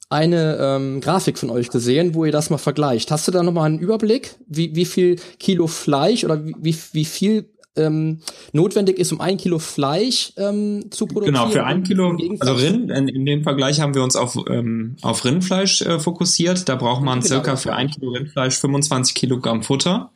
eine 0.10 0.58
ähm, 0.60 1.02
Grafik 1.02 1.40
von 1.40 1.50
euch 1.50 1.70
gesehen, 1.70 2.14
wo 2.14 2.26
ihr 2.26 2.32
das 2.32 2.50
mal 2.50 2.58
vergleicht. 2.58 3.10
Hast 3.12 3.28
du 3.28 3.32
da 3.32 3.42
nochmal 3.42 3.66
einen 3.66 3.80
Überblick, 3.80 4.36
wie, 4.48 4.76
wie 4.76 4.86
viel 4.86 5.16
Kilo 5.40 5.68
Fleisch 5.68 6.24
oder 6.24 6.44
wie, 6.46 6.76
wie 6.92 7.06
viel 7.06 7.50
ähm, 7.76 8.20
notwendig 8.52 9.00
ist, 9.00 9.12
um 9.12 9.22
ein 9.22 9.38
Kilo 9.38 9.60
Fleisch 9.60 10.34
ähm, 10.38 10.92
zu 10.92 11.08
produzieren. 11.08 11.36
Genau, 11.36 11.50
für 11.50 11.64
ein 11.64 11.84
Kilo, 11.84 12.18
also 12.40 12.54
Rind, 12.54 12.92
in, 12.92 13.08
in, 13.08 13.26
dem 13.26 13.44
Vergleich 13.44 13.80
haben 13.80 13.96
wir 13.96 14.04
uns 14.04 14.16
auf, 14.16 14.38
ähm, 14.50 14.98
auf 15.02 15.24
Rindfleisch 15.24 15.82
äh, 15.82 16.00
fokussiert. 16.00 16.68
Da 16.68 16.76
braucht 16.76 17.02
man 17.02 17.20
genau, 17.20 17.28
circa 17.28 17.56
für 17.56 17.74
ein 17.74 17.90
Kilo 17.90 18.12
Rindfleisch 18.12 18.58
25 18.58 19.16
Kilogramm 19.16 19.64
Futter 19.64 20.12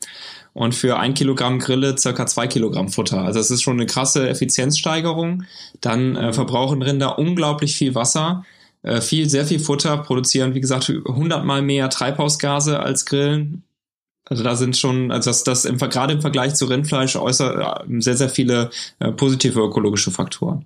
und 0.56 0.74
für 0.74 0.98
ein 0.98 1.14
Kilogramm 1.14 1.60
Grille 1.60 1.98
circa 1.98 2.26
zwei 2.28 2.48
Kilogramm 2.48 2.88
Futter. 2.88 3.22
Also 3.22 3.42
es 3.42 3.52
ist 3.52 3.62
schon 3.62 3.76
eine 3.76 3.86
krasse 3.86 4.30
Effizienzsteigerung. 4.30 5.44
Dann 5.82 6.16
äh, 6.16 6.28
mhm. 6.28 6.34
verbrauchen 6.34 6.82
Rinder 6.82 7.20
unglaublich 7.20 7.76
viel 7.76 7.94
Wasser, 7.94 8.46
äh, 8.82 9.02
viel, 9.02 9.30
sehr 9.30 9.46
viel 9.46 9.60
Futter, 9.60 9.98
produzieren, 9.98 10.56
wie 10.56 10.62
gesagt, 10.62 10.88
hundertmal 10.88 11.62
mehr 11.62 11.90
Treibhausgase 11.90 12.80
als 12.80 13.06
Grillen. 13.06 13.64
Also 14.24 14.44
da 14.44 14.56
sind 14.56 14.78
schon, 14.78 15.12
also 15.12 15.30
das, 15.30 15.44
das 15.44 15.66
im, 15.66 15.78
gerade 15.78 16.14
im 16.14 16.22
Vergleich 16.22 16.56
zu 16.56 16.68
Rindfleisch 16.68 17.18
äußer, 17.18 17.84
äh, 17.86 18.02
sehr, 18.02 18.16
sehr 18.16 18.30
viele 18.30 18.70
äh, 19.00 19.12
positive 19.12 19.60
ökologische 19.60 20.12
Faktoren. 20.12 20.66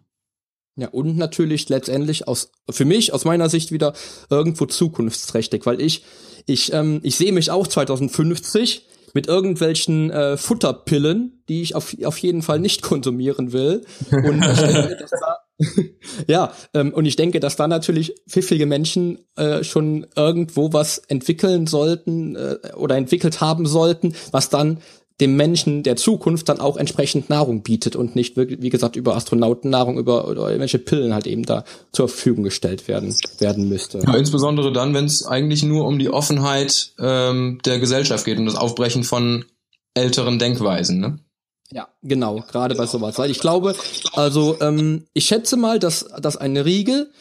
Ja, 0.76 0.90
und 0.90 1.18
natürlich 1.18 1.68
letztendlich 1.68 2.28
aus, 2.28 2.52
für 2.70 2.86
mich, 2.86 3.12
aus 3.12 3.26
meiner 3.26 3.50
Sicht 3.50 3.72
wieder 3.72 3.94
irgendwo 4.30 4.68
zukunftsträchtig, 4.68 5.66
weil 5.66 5.82
ich, 5.82 6.04
ich, 6.46 6.74
ähm, 6.74 7.00
ich 7.02 7.16
sehe 7.16 7.32
mich 7.32 7.50
auch 7.50 7.66
2050 7.66 8.86
mit 9.14 9.28
irgendwelchen 9.28 10.12
äh, 10.12 10.38
Futterpillen, 10.38 11.44
die 11.50 11.62
ich 11.62 11.76
auf, 11.76 11.96
auf 12.04 12.18
jeden 12.18 12.42
Fall 12.42 12.60
nicht 12.60 12.82
konsumieren 12.82 13.54
will. 13.54 13.86
Und 14.12 14.44
ich 14.44 14.60
denke, 14.60 14.98
dass 15.00 15.12
da, 15.12 15.38
ja, 16.28 16.54
ähm, 16.74 16.94
und 16.94 17.06
ich 17.06 17.16
denke, 17.16 17.40
dass 17.40 17.56
da 17.56 17.68
natürlich 17.68 18.16
pfiffige 18.30 18.66
Menschen 18.66 19.20
äh, 19.36 19.64
schon 19.64 20.08
irgendwo 20.16 20.72
was 20.72 21.00
entwickeln 21.00 21.68
sollten 21.68 22.36
äh, 22.36 22.58
oder 22.76 22.96
entwickelt 22.96 23.42
haben 23.42 23.66
sollten, 23.66 24.16
was 24.32 24.50
dann 24.50 24.80
dem 25.20 25.36
Menschen 25.36 25.84
der 25.84 25.96
Zukunft 25.96 26.48
dann 26.48 26.60
auch 26.60 26.78
entsprechend 26.78 27.30
Nahrung 27.30 27.62
bietet 27.62 27.96
und 27.96 28.16
nicht, 28.16 28.38
wie 28.38 28.70
gesagt, 28.70 28.96
über 28.96 29.16
Astronautennahrung, 29.16 29.98
über 29.98 30.28
oder 30.28 30.44
irgendwelche 30.48 30.80
Pillen 30.80 31.14
halt 31.14 31.28
eben 31.28 31.44
da 31.44 31.66
zur 31.92 32.08
Verfügung 32.08 32.44
gestellt 32.44 32.88
werden, 32.88 33.14
werden 33.40 33.68
müsste. 33.68 34.00
Ja, 34.00 34.16
insbesondere 34.16 34.72
dann, 34.72 34.94
wenn 34.94 35.06
es 35.06 35.26
eigentlich 35.26 35.64
nur 35.64 35.86
um 35.86 36.00
die 36.00 36.10
Offenheit 36.10 36.94
ähm, 37.00 37.60
der 37.66 37.80
Gesellschaft 37.80 38.26
geht 38.26 38.38
und 38.38 38.46
das 38.46 38.56
Aufbrechen 38.56 39.04
von 39.04 39.46
älteren 39.94 40.40
Denkweisen, 40.40 41.00
ne? 41.00 41.20
Ja, 41.72 41.88
genau, 42.02 42.44
gerade 42.50 42.74
bei 42.74 42.88
sowas. 42.88 43.20
Weil 43.20 43.30
ich 43.30 43.40
glaube, 43.40 43.76
also 44.14 44.58
ähm, 44.60 45.06
ich 45.14 45.26
schätze 45.26 45.56
mal, 45.56 45.78
dass, 45.78 46.06
dass 46.20 46.36
ein 46.36 46.58
Riegel 46.58 47.12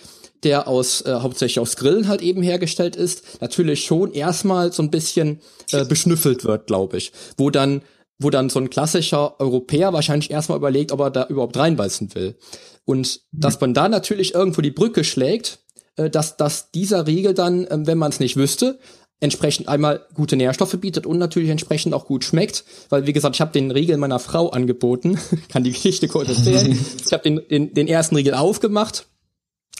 der 0.45 0.69
aus 0.69 1.03
äh, 1.03 1.13
hauptsächlich 1.21 1.61
aus 1.61 1.77
Grillen 1.77 2.09
halt 2.09 2.23
eben 2.23 2.43
hergestellt 2.43 2.97
ist, 2.97 3.41
natürlich 3.41 3.85
schon 3.85 4.13
erstmal 4.13 4.73
so 4.73 4.83
ein 4.83 4.91
bisschen 4.91 5.41
äh, 5.73 5.85
beschnüffelt 5.85 6.45
wird, 6.45 6.67
glaube 6.67 6.99
ich. 6.99 7.13
Wo 7.37 7.51
dann, 7.51 7.83
wo 8.19 8.31
dann 8.31 8.51
so 8.51 8.61
ein 8.61 8.71
klassischer 8.71 9.41
Europäer 9.41 9.93
wahrscheinlich 9.93 10.31
erstmal 10.31 10.59
überlegt, 10.59 10.93
ob 10.93 11.01
er 11.01 11.11
da 11.11 11.27
überhaupt 11.27 11.57
reinbeißen 11.57 12.15
will. 12.15 12.37
Und 12.85 13.21
mhm. 13.33 13.41
dass 13.41 13.61
man 13.61 13.75
da 13.75 13.89
natürlich 13.89 14.35
irgendwo 14.35 14.61
die 14.61 14.71
Brücke 14.71 15.05
schlägt, 15.05 15.61
äh, 15.97 16.11
dass, 16.11 16.37
dass 16.37 16.71
dieser 16.71 17.07
Riegel 17.07 17.35
dann, 17.35 17.67
äh, 17.67 17.87
wenn 17.87 17.99
man 17.99 18.11
es 18.11 18.21
nicht 18.21 18.37
wüsste, 18.37 18.79
entsprechend 19.21 19.69
einmal 19.69 20.07
gute 20.15 20.37
Nährstoffe 20.37 20.79
bietet 20.81 21.07
und 21.07 21.19
natürlich 21.19 21.51
entsprechend 21.51 21.93
auch 21.93 22.07
gut 22.07 22.25
schmeckt, 22.25 22.65
weil 22.89 23.07
wie 23.07 23.13
gesagt, 23.13 23.35
ich 23.35 23.41
habe 23.41 23.53
den 23.53 23.71
Riegel 23.71 23.97
meiner 23.97 24.19
Frau 24.19 24.51
angeboten, 24.51 25.19
kann 25.49 25.65
die 25.65 25.73
Geschichte 25.73 26.09
kurz 26.09 26.29
erzählen. 26.29 26.79
ich 27.05 27.13
habe 27.13 27.23
den, 27.25 27.41
den, 27.51 27.75
den 27.75 27.89
ersten 27.89 28.17
Riegel 28.17 28.35
aufgemacht, 28.35 29.07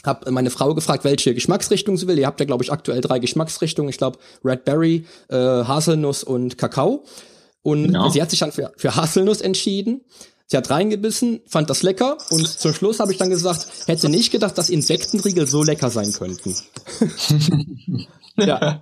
hab 0.05 0.29
meine 0.29 0.49
Frau 0.49 0.73
gefragt, 0.73 1.03
welche 1.03 1.33
Geschmacksrichtung 1.33 1.97
sie 1.97 2.07
will. 2.07 2.17
Ihr 2.17 2.27
habt 2.27 2.39
ja, 2.39 2.45
glaube 2.45 2.63
ich, 2.63 2.71
aktuell 2.71 3.01
drei 3.01 3.19
Geschmacksrichtungen. 3.19 3.89
Ich 3.89 3.97
glaube, 3.97 4.19
Red 4.43 4.65
Berry, 4.65 5.05
äh, 5.29 5.35
Haselnuss 5.35 6.23
und 6.23 6.57
Kakao. 6.57 7.03
Und 7.61 7.87
genau. 7.87 8.09
sie 8.09 8.21
hat 8.21 8.29
sich 8.29 8.39
dann 8.39 8.51
für, 8.51 8.71
für 8.77 8.95
Haselnuss 8.95 9.41
entschieden. 9.41 10.01
Sie 10.51 10.57
hat 10.57 10.69
reingebissen, 10.71 11.41
fand 11.47 11.69
das 11.69 11.83
lecker 11.83 12.17
und 12.31 12.47
zum 12.47 12.73
Schluss 12.73 12.99
habe 12.99 13.11
ich 13.11 13.19
dann 13.19 13.29
gesagt, 13.29 13.67
hätte 13.85 14.09
nicht 14.09 14.31
gedacht, 14.31 14.57
dass 14.57 14.71
Insektenriegel 14.71 15.45
so 15.45 15.61
lecker 15.61 15.91
sein 15.91 16.11
könnten. 16.11 16.55
ja. 18.35 18.81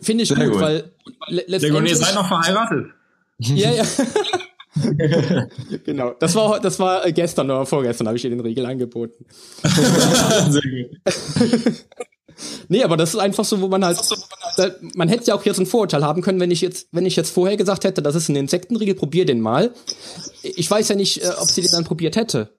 Finde 0.00 0.24
ich 0.24 0.30
gut, 0.30 0.38
gut, 0.38 0.58
weil 0.58 0.94
letztendlich... 1.28 1.72
Und 1.74 1.86
ihr 1.86 1.96
seid 1.96 2.14
noch 2.14 2.28
verheiratet? 2.28 2.86
Ja, 3.40 3.72
ja. 3.72 3.84
genau. 5.84 6.14
Das 6.18 6.34
war, 6.34 6.60
das 6.60 6.78
war 6.78 7.10
gestern 7.12 7.50
oder 7.50 7.66
vorgestern 7.66 8.06
habe 8.06 8.16
ich 8.16 8.24
ihr 8.24 8.30
den 8.30 8.40
Riegel 8.40 8.66
angeboten. 8.66 9.24
Sehr 10.50 10.62
gut. 10.62 11.84
nee, 12.68 12.84
aber 12.84 12.96
das 12.96 13.14
ist 13.14 13.20
einfach 13.20 13.44
so, 13.44 13.60
wo 13.60 13.68
man 13.68 13.84
halt, 13.84 13.98
man 14.94 15.08
hätte 15.08 15.26
ja 15.26 15.34
auch 15.34 15.44
jetzt 15.44 15.58
ein 15.58 15.66
Vorurteil 15.66 16.04
haben 16.04 16.22
können, 16.22 16.40
wenn 16.40 16.50
ich 16.50 16.60
jetzt, 16.60 16.88
wenn 16.92 17.06
ich 17.06 17.16
jetzt 17.16 17.30
vorher 17.30 17.56
gesagt 17.56 17.84
hätte, 17.84 18.02
das 18.02 18.14
ist 18.14 18.28
ein 18.28 18.36
Insektenriegel, 18.36 18.94
probier 18.94 19.24
den 19.24 19.40
mal. 19.40 19.72
Ich 20.42 20.70
weiß 20.70 20.88
ja 20.88 20.96
nicht, 20.96 21.22
äh, 21.24 21.30
ob 21.40 21.48
sie 21.48 21.62
den 21.62 21.72
dann 21.72 21.84
probiert 21.84 22.16
hätte. 22.16 22.50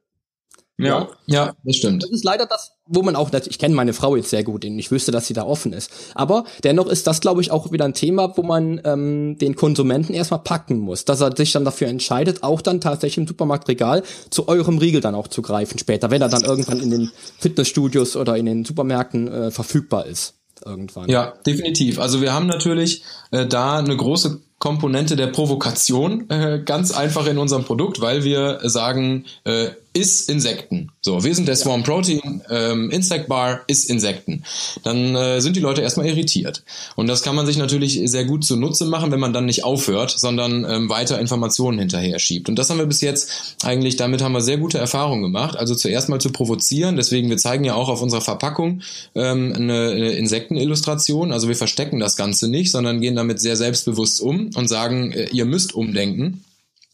Ja, 0.79 1.07
ja, 1.25 1.55
das 1.63 1.75
stimmt. 1.75 2.03
Das 2.03 2.11
ist 2.11 2.23
leider 2.23 2.45
das, 2.45 2.73
wo 2.85 3.01
man 3.01 3.15
auch, 3.15 3.31
ich 3.33 3.57
kenne 3.57 3.73
meine 3.73 3.93
Frau 3.93 4.15
jetzt 4.15 4.29
sehr 4.29 4.43
gut 4.43 4.63
und 4.63 4.77
ich 4.77 4.91
wüsste, 4.91 5.11
dass 5.11 5.25
sie 5.25 5.33
da 5.33 5.43
offen 5.43 5.73
ist. 5.73 5.91
Aber 6.13 6.45
dennoch 6.63 6.85
ist 6.85 7.07
das, 7.07 7.19
glaube 7.19 7.41
ich, 7.41 7.49
auch 7.49 7.71
wieder 7.71 7.85
ein 7.85 7.95
Thema, 7.95 8.37
wo 8.37 8.43
man 8.43 8.79
ähm, 8.83 9.39
den 9.39 9.55
Konsumenten 9.55 10.13
erstmal 10.13 10.41
packen 10.41 10.77
muss, 10.77 11.03
dass 11.03 11.21
er 11.21 11.35
sich 11.35 11.51
dann 11.51 11.65
dafür 11.65 11.87
entscheidet, 11.87 12.43
auch 12.43 12.61
dann 12.61 12.79
tatsächlich 12.79 13.17
im 13.17 13.27
Supermarktregal 13.27 14.03
zu 14.29 14.47
eurem 14.47 14.77
Riegel 14.77 15.01
dann 15.01 15.15
auch 15.15 15.27
zu 15.27 15.41
greifen 15.41 15.79
später, 15.79 16.11
wenn 16.11 16.21
er 16.21 16.29
dann 16.29 16.43
irgendwann 16.43 16.79
in 16.79 16.91
den 16.91 17.11
Fitnessstudios 17.39 18.15
oder 18.15 18.37
in 18.37 18.45
den 18.45 18.63
Supermärkten 18.63 19.27
äh, 19.27 19.51
verfügbar 19.51 20.05
ist. 20.05 20.35
Irgendwann. 20.63 21.09
Ja, 21.09 21.33
definitiv. 21.45 21.99
Also 21.99 22.21
wir 22.21 22.33
haben 22.33 22.47
natürlich 22.47 23.03
äh, 23.31 23.45
da 23.45 23.77
eine 23.77 23.95
große 23.95 24.41
Komponente 24.59 25.15
der 25.15 25.27
Provokation 25.27 26.29
äh, 26.29 26.61
ganz 26.63 26.91
einfach 26.91 27.27
in 27.27 27.37
unserem 27.37 27.63
Produkt, 27.63 28.01
weil 28.01 28.23
wir 28.23 28.59
sagen, 28.63 29.25
äh, 29.43 29.69
ist 29.97 30.29
Insekten. 30.29 30.91
So, 31.01 31.23
wir 31.23 31.33
sind 31.33 31.47
der 31.47 31.55
Swarm 31.55 31.83
Protein, 31.83 32.43
ähm, 32.49 32.91
Insect 32.91 33.27
Bar 33.27 33.61
ist 33.65 33.89
Insekten. 33.89 34.43
Dann 34.83 35.15
äh, 35.15 35.41
sind 35.41 35.55
die 35.55 35.59
Leute 35.59 35.81
erstmal 35.81 36.05
irritiert. 36.05 36.63
Und 36.95 37.07
das 37.07 37.23
kann 37.23 37.35
man 37.35 37.47
sich 37.47 37.57
natürlich 37.57 37.99
sehr 38.05 38.25
gut 38.25 38.45
zunutze 38.45 38.85
machen, 38.85 39.11
wenn 39.11 39.19
man 39.19 39.33
dann 39.33 39.45
nicht 39.45 39.63
aufhört, 39.63 40.11
sondern 40.11 40.65
ähm, 40.69 40.89
weiter 40.89 41.19
Informationen 41.19 41.79
hinterher 41.79 42.19
schiebt. 42.19 42.47
Und 42.47 42.57
das 42.59 42.69
haben 42.69 42.77
wir 42.77 42.85
bis 42.85 43.01
jetzt 43.01 43.55
eigentlich, 43.63 43.95
damit 43.95 44.21
haben 44.21 44.33
wir 44.33 44.41
sehr 44.41 44.57
gute 44.57 44.77
Erfahrungen 44.77 45.23
gemacht. 45.23 45.57
Also 45.57 45.73
zuerst 45.73 46.09
mal 46.09 46.21
zu 46.21 46.31
provozieren, 46.31 46.95
deswegen, 46.95 47.29
wir 47.29 47.37
zeigen 47.37 47.63
ja 47.63 47.73
auch 47.73 47.89
auf 47.89 48.01
unserer 48.01 48.21
Verpackung 48.21 48.81
ähm, 49.15 49.53
eine, 49.55 49.91
eine 49.91 50.11
Insektenillustration. 50.11 51.31
Also 51.31 51.47
wir 51.47 51.55
verstecken 51.55 51.99
das 51.99 52.15
Ganze 52.15 52.49
nicht, 52.49 52.69
sondern 52.69 53.01
gehen 53.01 53.15
damit 53.15 53.39
sehr 53.39 53.55
selbstbewusst 53.55 54.21
um 54.21 54.46
und 54.55 54.67
sagen, 54.67 55.11
äh, 55.11 55.29
ihr 55.31 55.45
müsst 55.45 55.73
umdenken. 55.73 56.43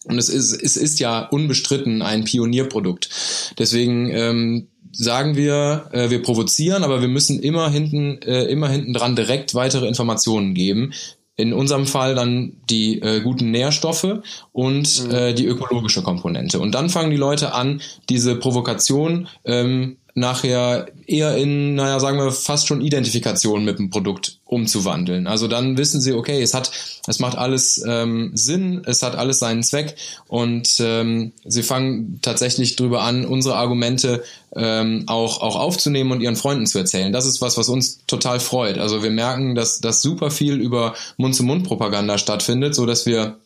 Und 0.05 0.17
es 0.17 0.29
ist, 0.29 0.53
es 0.61 0.75
ist 0.75 0.99
ja 0.99 1.25
unbestritten 1.27 2.01
ein 2.01 2.25
Pionierprodukt. 2.25 3.09
Deswegen 3.57 4.09
ähm, 4.11 4.67
sagen 4.91 5.35
wir, 5.35 5.89
äh, 5.91 6.09
wir 6.09 6.21
provozieren, 6.21 6.83
aber 6.83 7.01
wir 7.01 7.07
müssen 7.07 7.41
immer 7.41 7.69
hinten, 7.69 8.21
äh, 8.21 8.43
immer 8.45 8.69
hinten 8.69 8.93
dran 8.93 9.15
direkt 9.15 9.55
weitere 9.55 9.87
Informationen 9.87 10.53
geben. 10.53 10.93
In 11.35 11.51
unserem 11.51 11.87
Fall 11.87 12.13
dann 12.13 12.57
die 12.69 13.01
äh, 13.01 13.21
guten 13.21 13.49
Nährstoffe 13.49 14.19
und 14.51 15.05
mhm. 15.05 15.11
äh, 15.11 15.33
die 15.33 15.47
ökologische 15.47 16.03
Komponente. 16.03 16.59
Und 16.59 16.75
dann 16.75 16.89
fangen 16.89 17.09
die 17.09 17.17
Leute 17.17 17.53
an, 17.53 17.81
diese 18.07 18.35
Provokation 18.35 19.27
ähm, 19.43 19.97
nachher 20.15 20.87
eher 21.07 21.35
in, 21.37 21.75
naja, 21.75 21.99
sagen 21.99 22.19
wir, 22.19 22.31
fast 22.31 22.67
schon 22.67 22.81
Identifikation 22.81 23.65
mit 23.65 23.79
dem 23.79 23.89
Produkt 23.89 24.39
umzuwandeln. 24.45 25.25
Also 25.25 25.47
dann 25.47 25.77
wissen 25.77 26.01
sie, 26.01 26.13
okay, 26.13 26.41
es 26.41 26.53
hat, 26.53 26.71
es 27.07 27.19
macht 27.19 27.37
alles 27.37 27.83
ähm, 27.87 28.31
Sinn, 28.35 28.83
es 28.85 29.01
hat 29.01 29.15
alles 29.15 29.39
seinen 29.39 29.63
Zweck 29.63 29.95
und 30.27 30.75
ähm, 30.79 31.31
sie 31.45 31.63
fangen 31.63 32.19
tatsächlich 32.21 32.75
drüber 32.75 33.01
an, 33.01 33.25
unsere 33.25 33.55
Argumente 33.55 34.23
ähm, 34.55 35.05
auch, 35.07 35.41
auch 35.41 35.55
aufzunehmen 35.55 36.11
und 36.11 36.21
ihren 36.21 36.35
Freunden 36.35 36.67
zu 36.67 36.77
erzählen. 36.77 37.11
Das 37.11 37.25
ist 37.25 37.41
was, 37.41 37.57
was 37.57 37.67
uns 37.67 38.05
total 38.05 38.39
freut. 38.39 38.77
Also 38.77 39.01
wir 39.01 39.11
merken, 39.11 39.55
dass, 39.55 39.79
dass 39.79 40.03
super 40.03 40.29
viel 40.29 40.61
über 40.61 40.93
Mund-zu-Mund-Propaganda 41.17 42.19
stattfindet, 42.19 42.75
so 42.75 42.85
dass 42.85 43.07
wir 43.07 43.37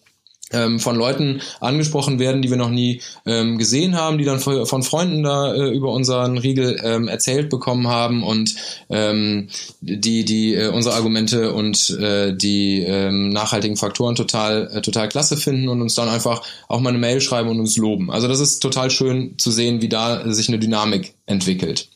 ähm, 0.52 0.80
von 0.80 0.96
Leuten 0.96 1.42
angesprochen 1.60 2.20
werden, 2.20 2.42
die 2.42 2.50
wir 2.50 2.58
noch 2.58 2.70
nie 2.70 3.02
ähm, 3.26 3.58
gesehen 3.58 3.96
haben, 3.96 4.18
die 4.18 4.26
dann 4.26 4.40
von 4.40 4.84
Freunden 4.84 5.24
da 5.24 5.54
äh, 5.54 5.70
über 5.70 5.92
unseren 5.92 6.38
Riegel 6.38 6.80
ähm, 6.84 7.08
erzählt 7.08 7.50
bekommen 7.50 7.88
haben 7.88 8.24
und 8.24 8.56
ähm, 8.90 9.50
die 9.82 10.24
die 10.24 10.56
äh, 10.56 10.70
unsere 10.70 10.96
Argumente 10.96 11.54
und 11.54 11.90
äh, 12.00 12.34
die 12.36 12.82
ähm, 12.82 13.30
nachhaltigen 13.30 13.78
Faktoren 13.78 14.16
total 14.16 14.70
äh, 14.74 14.82
total 14.82 15.10
klasse 15.10 15.38
finden 15.38 15.68
und 15.68 15.82
uns 15.82 15.96
dann 15.96 16.10
einfach 16.10 16.42
auch 16.68 16.80
mal 16.80 16.90
eine 16.90 17.00
Mail 17.00 17.20
schreiben 17.20 17.50
und 17.50 17.60
uns 17.60 17.78
loben. 17.78 18.10
Also 18.10 18.28
das 18.28 18.40
ist 18.40 18.60
total 18.60 18.90
schön 18.90 19.38
zu 19.38 19.52
sehen, 19.52 19.82
wie 19.82 19.90
da 19.90 20.32
sich 20.32 20.48
eine 20.48 20.60
Dynamik 20.60 21.14
entwickelt. 21.26 21.90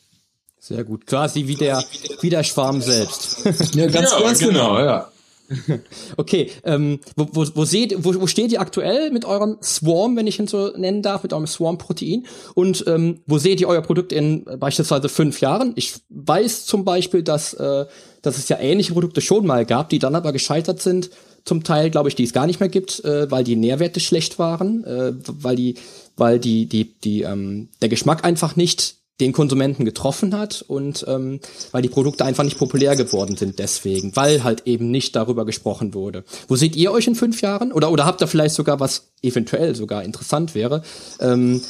Sehr 0.60 0.84
gut, 0.84 1.08
quasi 1.08 1.48
wie 1.48 1.56
der 1.56 1.84
wie 2.22 2.30
der 2.30 2.44
Schwarm 2.44 2.82
selbst. 2.82 3.46
ja, 3.76 3.88
ganz, 3.88 4.12
ja, 4.12 4.22
ganz 4.22 4.40
genau, 4.40 4.76
genau 4.76 4.80
ja. 4.80 5.12
Okay, 6.18 6.50
ähm, 6.64 7.00
wo, 7.16 7.28
wo, 7.32 7.46
wo, 7.56 7.66
seht, 7.66 8.04
wo, 8.04 8.14
wo 8.22 8.28
steht 8.28 8.52
ihr 8.52 8.62
aktuell 8.62 9.12
mit 9.12 9.26
eurem 9.26 9.58
Swarm, 9.62 10.16
wenn 10.16 10.28
ich 10.28 10.40
ihn 10.40 10.48
so 10.48 10.72
nennen 10.78 11.02
darf, 11.02 11.24
mit 11.24 11.34
eurem 11.34 11.48
Swarm-Protein? 11.48 12.26
Und 12.56 12.84
ähm, 12.88 13.20
wo 13.26 13.38
seht 13.38 13.62
ihr 13.62 13.68
euer 13.68 13.82
Produkt 13.82 14.12
in 14.12 14.46
beispielsweise 14.60 15.10
fünf 15.10 15.42
Jahren? 15.42 15.74
Ich 15.76 15.96
weiß 16.10 16.66
zum 16.66 16.86
Beispiel, 16.86 17.24
dass, 17.24 17.54
äh, 17.54 17.86
dass 18.22 18.38
es 18.38 18.50
ja 18.50 18.60
ähnliche 18.60 18.94
Produkte 18.94 19.22
schon 19.22 19.46
mal 19.46 19.66
gab, 19.66 19.90
die 19.90 20.00
dann 20.00 20.16
aber 20.16 20.32
gescheitert 20.32 20.82
sind. 20.82 21.10
Zum 21.44 21.64
Teil, 21.64 21.90
glaube 21.90 22.08
ich, 22.08 22.16
die 22.16 22.24
es 22.24 22.34
gar 22.34 22.46
nicht 22.46 22.60
mehr 22.60 22.70
gibt, 22.70 23.04
äh, 23.04 23.30
weil 23.32 23.44
die 23.44 23.56
Nährwerte 23.56 24.00
schlecht 24.00 24.38
waren, 24.38 24.84
äh, 24.84 25.14
weil 25.26 25.56
die, 25.56 25.76
weil 26.16 26.40
die, 26.40 26.68
die, 26.68 26.94
die, 27.00 27.22
ähm, 27.24 27.70
der 27.82 27.90
Geschmack 27.90 28.24
einfach 28.24 28.56
nicht 28.56 29.01
den 29.22 29.32
Konsumenten 29.32 29.86
getroffen 29.86 30.38
hat 30.38 30.64
und 30.68 31.06
ähm, 31.08 31.40
weil 31.72 31.82
die 31.82 31.90
Produkte 31.90 32.26
einfach 32.26 32.44
nicht 32.44 32.58
populär 32.58 32.96
geworden 32.96 33.38
sind 33.38 33.60
deswegen, 33.60 34.16
weil 34.16 34.44
halt 34.44 34.64
eben 34.66 34.92
nicht 34.92 35.16
darüber 35.16 35.46
gesprochen 35.46 35.94
wurde. 35.94 36.24
Wo 36.48 36.56
seht 36.56 36.76
ihr 36.76 36.92
euch 36.92 37.08
in 37.08 37.16
fünf 37.16 37.42
Jahren? 37.42 37.72
Oder, 37.72 37.92
oder 37.92 38.06
habt 38.06 38.22
ihr 38.22 38.28
vielleicht 38.28 38.56
sogar, 38.56 38.80
was 38.80 39.12
eventuell 39.22 39.76
sogar 39.76 40.04
interessant 40.04 40.56
wäre, 40.56 40.82
ähm, 41.20 41.62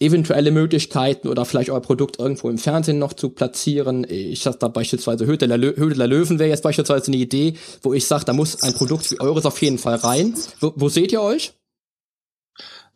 eventuelle 0.00 0.50
Möglichkeiten 0.50 1.28
oder 1.28 1.44
vielleicht 1.44 1.70
euer 1.70 1.80
Produkt 1.80 2.18
irgendwo 2.18 2.50
im 2.50 2.58
Fernsehen 2.58 2.98
noch 2.98 3.12
zu 3.12 3.30
platzieren. 3.30 4.04
Ich 4.08 4.42
sag 4.42 4.58
da 4.58 4.68
beispielsweise 4.68 5.24
Höhle 5.26 5.38
der, 5.38 5.56
Lö 5.56 5.76
Höhle 5.76 5.94
der 5.94 6.08
Löwen 6.08 6.38
wäre 6.38 6.50
jetzt 6.50 6.62
beispielsweise 6.62 7.08
eine 7.08 7.16
Idee, 7.16 7.54
wo 7.82 7.92
ich 7.92 8.06
sage, 8.06 8.24
da 8.24 8.32
muss 8.32 8.62
ein 8.62 8.74
Produkt 8.74 9.10
wie 9.10 9.20
eures 9.20 9.46
auf 9.46 9.60
jeden 9.62 9.78
Fall 9.78 9.96
rein. 9.96 10.34
Wo, 10.60 10.72
wo 10.76 10.88
seht 10.88 11.12
ihr 11.12 11.22
euch? 11.22 11.54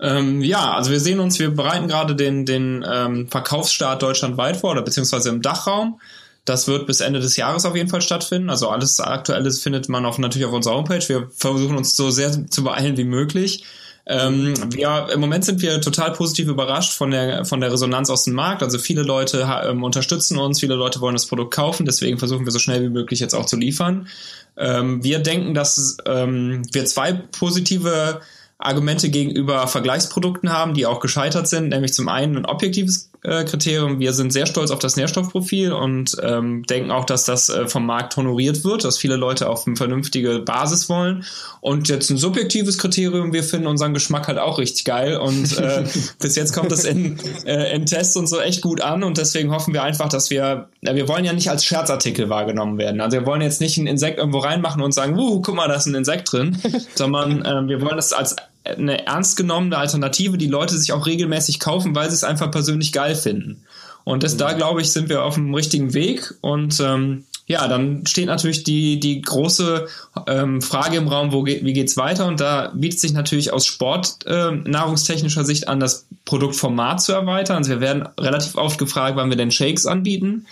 Ähm, 0.00 0.42
ja, 0.42 0.72
also 0.72 0.90
wir 0.90 1.00
sehen 1.00 1.20
uns, 1.20 1.38
wir 1.38 1.50
bereiten 1.50 1.88
gerade 1.88 2.14
den, 2.14 2.46
den 2.46 2.84
ähm, 2.88 3.28
Verkaufsstart 3.28 4.02
deutschlandweit 4.02 4.56
vor 4.58 4.72
oder 4.72 4.82
beziehungsweise 4.82 5.28
im 5.28 5.42
Dachraum. 5.42 6.00
Das 6.44 6.66
wird 6.66 6.86
bis 6.86 7.00
Ende 7.00 7.20
des 7.20 7.36
Jahres 7.36 7.66
auf 7.66 7.76
jeden 7.76 7.90
Fall 7.90 8.00
stattfinden. 8.00 8.48
Also 8.48 8.68
alles 8.70 9.00
Aktuelles 9.00 9.60
findet 9.60 9.88
man 9.88 10.06
auch 10.06 10.18
natürlich 10.18 10.46
auf 10.46 10.54
unserer 10.54 10.76
Homepage. 10.76 11.06
Wir 11.06 11.30
versuchen 11.36 11.76
uns 11.76 11.94
so 11.94 12.10
sehr 12.10 12.48
zu 12.48 12.64
beeilen 12.64 12.96
wie 12.96 13.04
möglich. 13.04 13.64
Ähm, 14.06 14.54
wir, 14.72 15.08
Im 15.12 15.20
Moment 15.20 15.44
sind 15.44 15.60
wir 15.60 15.82
total 15.82 16.12
positiv 16.12 16.48
überrascht 16.48 16.92
von 16.92 17.10
der, 17.10 17.44
von 17.44 17.60
der 17.60 17.70
Resonanz 17.70 18.08
aus 18.08 18.24
dem 18.24 18.32
Markt. 18.32 18.62
Also 18.62 18.78
viele 18.78 19.02
Leute 19.02 19.46
ähm, 19.64 19.82
unterstützen 19.84 20.38
uns, 20.38 20.60
viele 20.60 20.76
Leute 20.76 21.02
wollen 21.02 21.14
das 21.14 21.26
Produkt 21.26 21.52
kaufen. 21.52 21.84
Deswegen 21.84 22.18
versuchen 22.18 22.46
wir 22.46 22.52
so 22.52 22.58
schnell 22.58 22.82
wie 22.82 22.88
möglich 22.88 23.20
jetzt 23.20 23.34
auch 23.34 23.44
zu 23.44 23.56
liefern. 23.56 24.08
Ähm, 24.56 25.04
wir 25.04 25.18
denken, 25.18 25.52
dass 25.52 25.98
ähm, 26.06 26.62
wir 26.72 26.86
zwei 26.86 27.12
positive 27.12 28.22
Argumente 28.60 29.08
gegenüber 29.08 29.68
Vergleichsprodukten 29.68 30.52
haben, 30.52 30.74
die 30.74 30.84
auch 30.84 30.98
gescheitert 30.98 31.46
sind, 31.46 31.68
nämlich 31.68 31.92
zum 31.94 32.08
einen 32.08 32.38
ein 32.38 32.44
objektives 32.44 33.08
äh, 33.22 33.44
Kriterium. 33.44 34.00
Wir 34.00 34.12
sind 34.12 34.32
sehr 34.32 34.46
stolz 34.46 34.72
auf 34.72 34.80
das 34.80 34.96
Nährstoffprofil 34.96 35.72
und 35.72 36.16
ähm, 36.22 36.64
denken 36.64 36.90
auch, 36.90 37.04
dass 37.04 37.24
das 37.24 37.48
äh, 37.48 37.68
vom 37.68 37.86
Markt 37.86 38.16
honoriert 38.16 38.64
wird, 38.64 38.82
dass 38.82 38.98
viele 38.98 39.14
Leute 39.14 39.48
auf 39.48 39.66
eine 39.66 39.76
vernünftige 39.76 40.40
Basis 40.40 40.88
wollen. 40.88 41.24
Und 41.60 41.88
jetzt 41.88 42.10
ein 42.10 42.16
subjektives 42.16 42.78
Kriterium, 42.78 43.32
wir 43.32 43.44
finden 43.44 43.68
unseren 43.68 43.94
Geschmack 43.94 44.26
halt 44.26 44.38
auch 44.38 44.58
richtig 44.58 44.84
geil 44.84 45.16
und 45.18 45.56
äh, 45.58 45.84
bis 46.20 46.34
jetzt 46.34 46.52
kommt 46.52 46.72
das 46.72 46.84
in, 46.84 47.18
äh, 47.44 47.74
in 47.74 47.86
Tests 47.86 48.16
und 48.16 48.26
so 48.26 48.40
echt 48.40 48.60
gut 48.60 48.80
an 48.80 49.04
und 49.04 49.18
deswegen 49.18 49.52
hoffen 49.52 49.72
wir 49.72 49.84
einfach, 49.84 50.08
dass 50.08 50.30
wir, 50.30 50.68
ja, 50.80 50.94
wir 50.96 51.06
wollen 51.06 51.24
ja 51.24 51.32
nicht 51.32 51.48
als 51.48 51.64
Scherzartikel 51.64 52.28
wahrgenommen 52.28 52.76
werden. 52.78 53.00
Also 53.00 53.18
wir 53.18 53.26
wollen 53.26 53.40
jetzt 53.40 53.60
nicht 53.60 53.78
ein 53.78 53.86
Insekt 53.86 54.18
irgendwo 54.18 54.38
reinmachen 54.38 54.82
und 54.82 54.92
sagen, 54.92 55.16
wuh, 55.16 55.40
guck 55.42 55.54
mal, 55.54 55.68
da 55.68 55.74
ist 55.74 55.86
ein 55.86 55.94
Insekt 55.94 56.32
drin, 56.32 56.58
sondern 56.96 57.44
äh, 57.44 57.68
wir 57.68 57.80
wollen 57.82 57.96
das 57.96 58.12
als 58.12 58.34
eine 58.76 59.06
ernst 59.06 59.36
genommene 59.36 59.76
Alternative, 59.76 60.38
die 60.38 60.46
Leute 60.46 60.76
sich 60.78 60.92
auch 60.92 61.06
regelmäßig 61.06 61.60
kaufen, 61.60 61.94
weil 61.94 62.08
sie 62.10 62.16
es 62.16 62.24
einfach 62.24 62.50
persönlich 62.50 62.92
geil 62.92 63.14
finden. 63.14 63.64
Und 64.04 64.22
das, 64.22 64.34
mhm. 64.34 64.38
da 64.38 64.52
glaube 64.52 64.80
ich, 64.80 64.90
sind 64.90 65.08
wir 65.08 65.22
auf 65.22 65.34
dem 65.34 65.54
richtigen 65.54 65.94
Weg. 65.94 66.34
Und 66.40 66.80
ähm, 66.80 67.24
ja, 67.46 67.66
dann 67.66 68.06
steht 68.06 68.26
natürlich 68.26 68.62
die, 68.62 69.00
die 69.00 69.22
große 69.22 69.86
ähm, 70.26 70.60
Frage 70.60 70.98
im 70.98 71.08
Raum, 71.08 71.32
wo 71.32 71.42
geht, 71.42 71.64
wie 71.64 71.72
geht's 71.72 71.96
weiter? 71.96 72.26
Und 72.26 72.40
da 72.40 72.72
bietet 72.74 73.00
sich 73.00 73.12
natürlich 73.12 73.52
aus 73.52 73.66
sportnahrungstechnischer 73.66 75.40
ähm, 75.40 75.44
äh, 75.44 75.46
Sicht 75.46 75.68
an, 75.68 75.80
das 75.80 76.06
Produktformat 76.26 77.00
zu 77.00 77.12
erweitern. 77.12 77.58
Also 77.58 77.70
wir 77.70 77.80
werden 77.80 78.06
relativ 78.20 78.56
oft 78.56 78.78
gefragt, 78.78 79.16
wann 79.16 79.30
wir 79.30 79.36
denn 79.36 79.50
Shakes 79.50 79.86
anbieten. 79.86 80.46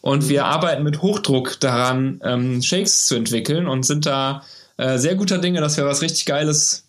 Und 0.00 0.28
wir 0.28 0.42
mhm. 0.42 0.48
arbeiten 0.48 0.82
mit 0.82 1.02
Hochdruck 1.02 1.60
daran, 1.60 2.20
ähm, 2.24 2.62
Shakes 2.62 3.06
zu 3.06 3.14
entwickeln 3.14 3.68
und 3.68 3.84
sind 3.84 4.06
da 4.06 4.42
äh, 4.76 4.98
sehr 4.98 5.14
guter 5.14 5.38
Dinge, 5.38 5.60
dass 5.60 5.76
wir 5.76 5.84
was 5.84 6.02
richtig 6.02 6.26
Geiles 6.26 6.84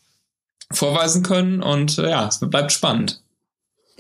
vorweisen 0.74 1.24
können 1.24 1.62
und 1.62 1.98
äh, 1.98 2.10
ja, 2.10 2.28
es 2.28 2.40
bleibt 2.40 2.72
spannend. 2.72 3.22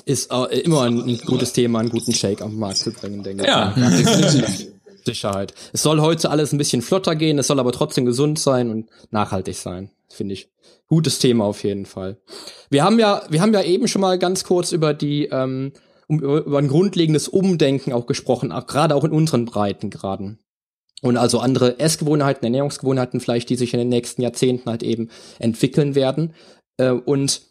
Ist 0.05 0.31
äh, 0.31 0.59
immer 0.61 0.83
ein, 0.83 1.19
gutes 1.25 1.53
Thema, 1.53 1.79
einen 1.79 1.89
guten 1.89 2.13
Shake 2.13 2.41
auf 2.41 2.49
den 2.49 2.59
Markt 2.59 2.77
zu 2.77 2.91
bringen, 2.91 3.23
denke 3.23 3.43
ich. 3.43 3.49
Ja. 3.49 3.73
Sicherheit. 5.05 5.53
Es 5.73 5.83
soll 5.83 6.01
heute 6.01 6.29
alles 6.29 6.51
ein 6.51 6.57
bisschen 6.57 6.81
flotter 6.81 7.15
gehen, 7.15 7.39
es 7.39 7.47
soll 7.47 7.59
aber 7.59 7.71
trotzdem 7.71 8.05
gesund 8.05 8.39
sein 8.39 8.69
und 8.69 8.89
nachhaltig 9.11 9.55
sein. 9.55 9.91
Finde 10.09 10.33
ich. 10.33 10.49
Gutes 10.87 11.19
Thema 11.19 11.45
auf 11.45 11.63
jeden 11.63 11.85
Fall. 11.85 12.17
Wir 12.69 12.83
haben 12.83 12.99
ja, 12.99 13.23
wir 13.29 13.41
haben 13.41 13.53
ja 13.53 13.63
eben 13.63 13.87
schon 13.87 14.01
mal 14.01 14.19
ganz 14.19 14.43
kurz 14.43 14.71
über 14.71 14.93
die, 14.93 15.25
ähm, 15.25 15.71
über 16.09 16.57
ein 16.57 16.67
grundlegendes 16.67 17.29
Umdenken 17.29 17.93
auch 17.93 18.05
gesprochen, 18.05 18.51
auch, 18.51 18.67
gerade 18.67 18.95
auch 18.95 19.05
in 19.05 19.11
unseren 19.11 19.45
Breitengraden. 19.45 20.39
Und 21.01 21.17
also 21.17 21.39
andere 21.39 21.79
Essgewohnheiten, 21.79 22.43
Ernährungsgewohnheiten 22.43 23.21
vielleicht, 23.21 23.49
die 23.49 23.55
sich 23.55 23.73
in 23.73 23.79
den 23.79 23.89
nächsten 23.89 24.21
Jahrzehnten 24.21 24.69
halt 24.69 24.83
eben 24.83 25.09
entwickeln 25.39 25.95
werden. 25.95 26.33
Äh, 26.77 26.91
und 26.91 27.41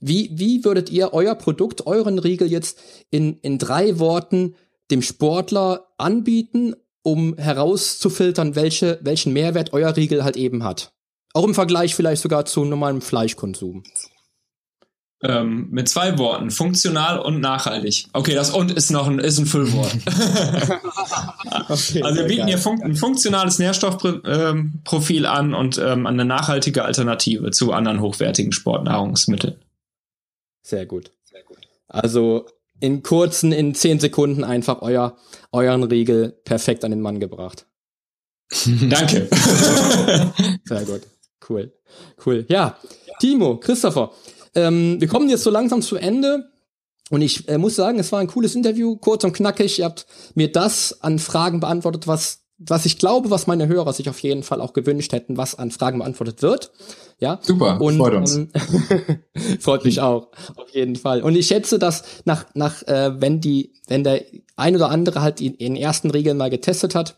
wie, 0.00 0.30
wie 0.32 0.64
würdet 0.64 0.90
ihr 0.90 1.12
euer 1.12 1.34
Produkt, 1.34 1.86
euren 1.86 2.18
Riegel 2.18 2.50
jetzt 2.50 2.78
in, 3.10 3.38
in 3.40 3.58
drei 3.58 3.98
Worten 3.98 4.54
dem 4.90 5.02
Sportler 5.02 5.88
anbieten, 5.98 6.74
um 7.02 7.36
herauszufiltern, 7.36 8.54
welche, 8.54 8.98
welchen 9.02 9.32
Mehrwert 9.32 9.72
euer 9.72 9.96
Riegel 9.96 10.24
halt 10.24 10.36
eben 10.36 10.64
hat? 10.64 10.92
Auch 11.34 11.44
im 11.44 11.54
Vergleich 11.54 11.94
vielleicht 11.94 12.22
sogar 12.22 12.44
zu 12.44 12.64
normalem 12.64 13.00
Fleischkonsum. 13.00 13.82
Ähm, 15.20 15.66
mit 15.70 15.88
zwei 15.88 16.16
Worten, 16.16 16.52
funktional 16.52 17.18
und 17.18 17.40
nachhaltig. 17.40 18.06
Okay, 18.12 18.34
das 18.34 18.50
und 18.50 18.70
ist 18.70 18.90
noch 18.92 19.08
ein, 19.08 19.18
ist 19.18 19.38
ein 19.38 19.46
Füllwort. 19.46 19.92
okay, 21.68 22.02
also 22.02 22.20
wir 22.20 22.26
bieten 22.28 22.46
hier 22.46 22.58
fun 22.58 22.80
ein 22.80 22.94
funktionales 22.94 23.58
Nährstoffprofil 23.58 25.24
ähm, 25.24 25.26
an 25.26 25.54
und 25.54 25.76
ähm, 25.78 26.06
eine 26.06 26.24
nachhaltige 26.24 26.84
Alternative 26.84 27.50
zu 27.50 27.72
anderen 27.72 28.00
hochwertigen 28.00 28.52
Sportnahrungsmitteln. 28.52 29.56
Sehr 30.62 30.86
gut. 30.86 31.10
Sehr 31.24 31.42
gut. 31.42 31.58
Also 31.88 32.46
in 32.78 33.02
kurzen, 33.02 33.50
in 33.50 33.74
zehn 33.74 33.98
Sekunden 33.98 34.44
einfach 34.44 34.82
euer, 34.82 35.16
euren 35.50 35.82
Riegel 35.82 36.30
perfekt 36.44 36.84
an 36.84 36.92
den 36.92 37.00
Mann 37.00 37.18
gebracht. 37.18 37.66
Danke. 38.88 39.28
Sehr 40.64 40.84
gut. 40.84 41.02
Cool. 41.48 41.72
Cool. 42.24 42.46
Ja, 42.48 42.78
Timo, 43.20 43.58
Christopher, 43.58 44.12
ähm, 44.58 45.00
wir 45.00 45.08
kommen 45.08 45.28
jetzt 45.28 45.44
so 45.44 45.50
langsam 45.50 45.82
zu 45.82 45.96
Ende. 45.96 46.50
Und 47.10 47.22
ich 47.22 47.48
äh, 47.48 47.56
muss 47.56 47.74
sagen, 47.74 47.98
es 47.98 48.12
war 48.12 48.20
ein 48.20 48.26
cooles 48.26 48.54
Interview, 48.54 48.96
kurz 48.96 49.24
und 49.24 49.32
knackig. 49.32 49.78
Ihr 49.78 49.86
habt 49.86 50.06
mir 50.34 50.52
das 50.52 51.00
an 51.00 51.18
Fragen 51.18 51.60
beantwortet, 51.60 52.06
was 52.06 52.40
was 52.58 52.86
ich 52.86 52.98
glaube, 52.98 53.30
was 53.30 53.46
meine 53.46 53.68
Hörer 53.68 53.92
sich 53.92 54.08
auf 54.08 54.18
jeden 54.18 54.42
Fall 54.42 54.60
auch 54.60 54.72
gewünscht 54.72 55.12
hätten, 55.12 55.36
was 55.36 55.54
an 55.54 55.70
Fragen 55.70 56.00
beantwortet 56.00 56.42
wird. 56.42 56.72
Ja. 57.20 57.38
Super, 57.40 57.80
und, 57.80 57.98
freut 57.98 58.14
uns. 58.14 58.36
Ähm, 58.36 58.50
freut 59.60 59.84
mich 59.84 60.00
auch, 60.00 60.28
auf 60.56 60.68
jeden 60.72 60.96
Fall. 60.96 61.22
Und 61.22 61.36
ich 61.36 61.46
schätze, 61.46 61.78
dass 61.78 62.02
nach, 62.24 62.46
nach 62.54 62.82
äh, 62.88 63.20
wenn 63.20 63.40
die, 63.40 63.74
wenn 63.86 64.02
der 64.02 64.24
ein 64.56 64.74
oder 64.74 64.90
andere 64.90 65.22
halt 65.22 65.40
in, 65.40 65.54
in 65.54 65.76
ersten 65.76 66.10
Regeln 66.10 66.36
mal 66.36 66.50
getestet 66.50 66.96
hat, 66.96 67.16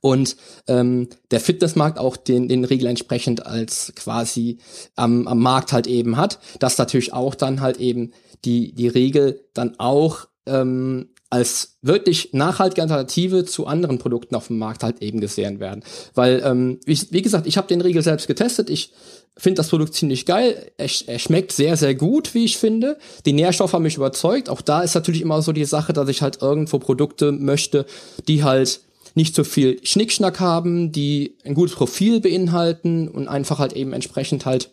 und 0.00 0.36
ähm, 0.66 1.08
der 1.30 1.40
Fitnessmarkt 1.40 1.98
auch 1.98 2.16
den, 2.16 2.48
den 2.48 2.64
Regel 2.64 2.86
entsprechend 2.86 3.46
als 3.46 3.92
quasi 3.96 4.58
am, 4.96 5.26
am 5.26 5.38
Markt 5.38 5.72
halt 5.72 5.86
eben 5.86 6.16
hat, 6.16 6.38
dass 6.58 6.78
natürlich 6.78 7.12
auch 7.12 7.34
dann 7.34 7.60
halt 7.60 7.78
eben 7.78 8.12
die, 8.44 8.72
die 8.72 8.88
Regel 8.88 9.44
dann 9.54 9.78
auch 9.78 10.26
ähm, 10.46 11.08
als 11.30 11.78
wirklich 11.82 12.32
nachhaltige 12.32 12.82
Alternative 12.82 13.44
zu 13.44 13.66
anderen 13.66 13.98
Produkten 13.98 14.36
auf 14.36 14.46
dem 14.46 14.58
Markt 14.58 14.84
halt 14.84 15.02
eben 15.02 15.20
gesehen 15.20 15.58
werden. 15.58 15.82
Weil, 16.14 16.40
ähm, 16.44 16.78
wie, 16.84 16.96
wie 17.10 17.22
gesagt, 17.22 17.48
ich 17.48 17.56
habe 17.56 17.66
den 17.66 17.80
Riegel 17.80 18.02
selbst 18.02 18.28
getestet. 18.28 18.70
Ich 18.70 18.92
finde 19.36 19.56
das 19.56 19.68
Produkt 19.68 19.94
ziemlich 19.94 20.26
geil. 20.26 20.70
Er, 20.76 20.88
er, 21.06 21.18
schmeckt 21.18 21.50
sehr, 21.50 21.76
sehr 21.76 21.96
gut, 21.96 22.34
wie 22.34 22.44
ich 22.44 22.56
finde. 22.56 22.98
Die 23.26 23.32
Nährstoffe 23.32 23.72
haben 23.72 23.82
mich 23.82 23.96
überzeugt. 23.96 24.48
Auch 24.48 24.60
da 24.60 24.82
ist 24.82 24.94
natürlich 24.94 25.22
immer 25.22 25.42
so 25.42 25.50
die 25.50 25.64
Sache, 25.64 25.92
dass 25.92 26.08
ich 26.08 26.22
halt 26.22 26.40
irgendwo 26.40 26.78
Produkte 26.78 27.32
möchte, 27.32 27.84
die 28.28 28.44
halt 28.44 28.80
nicht 29.14 29.34
so 29.34 29.44
viel 29.44 29.84
Schnickschnack 29.84 30.40
haben, 30.40 30.92
die 30.92 31.38
ein 31.44 31.54
gutes 31.54 31.76
Profil 31.76 32.20
beinhalten 32.20 33.08
und 33.08 33.28
einfach 33.28 33.58
halt 33.58 33.72
eben 33.72 33.92
entsprechend 33.92 34.44
halt 34.44 34.70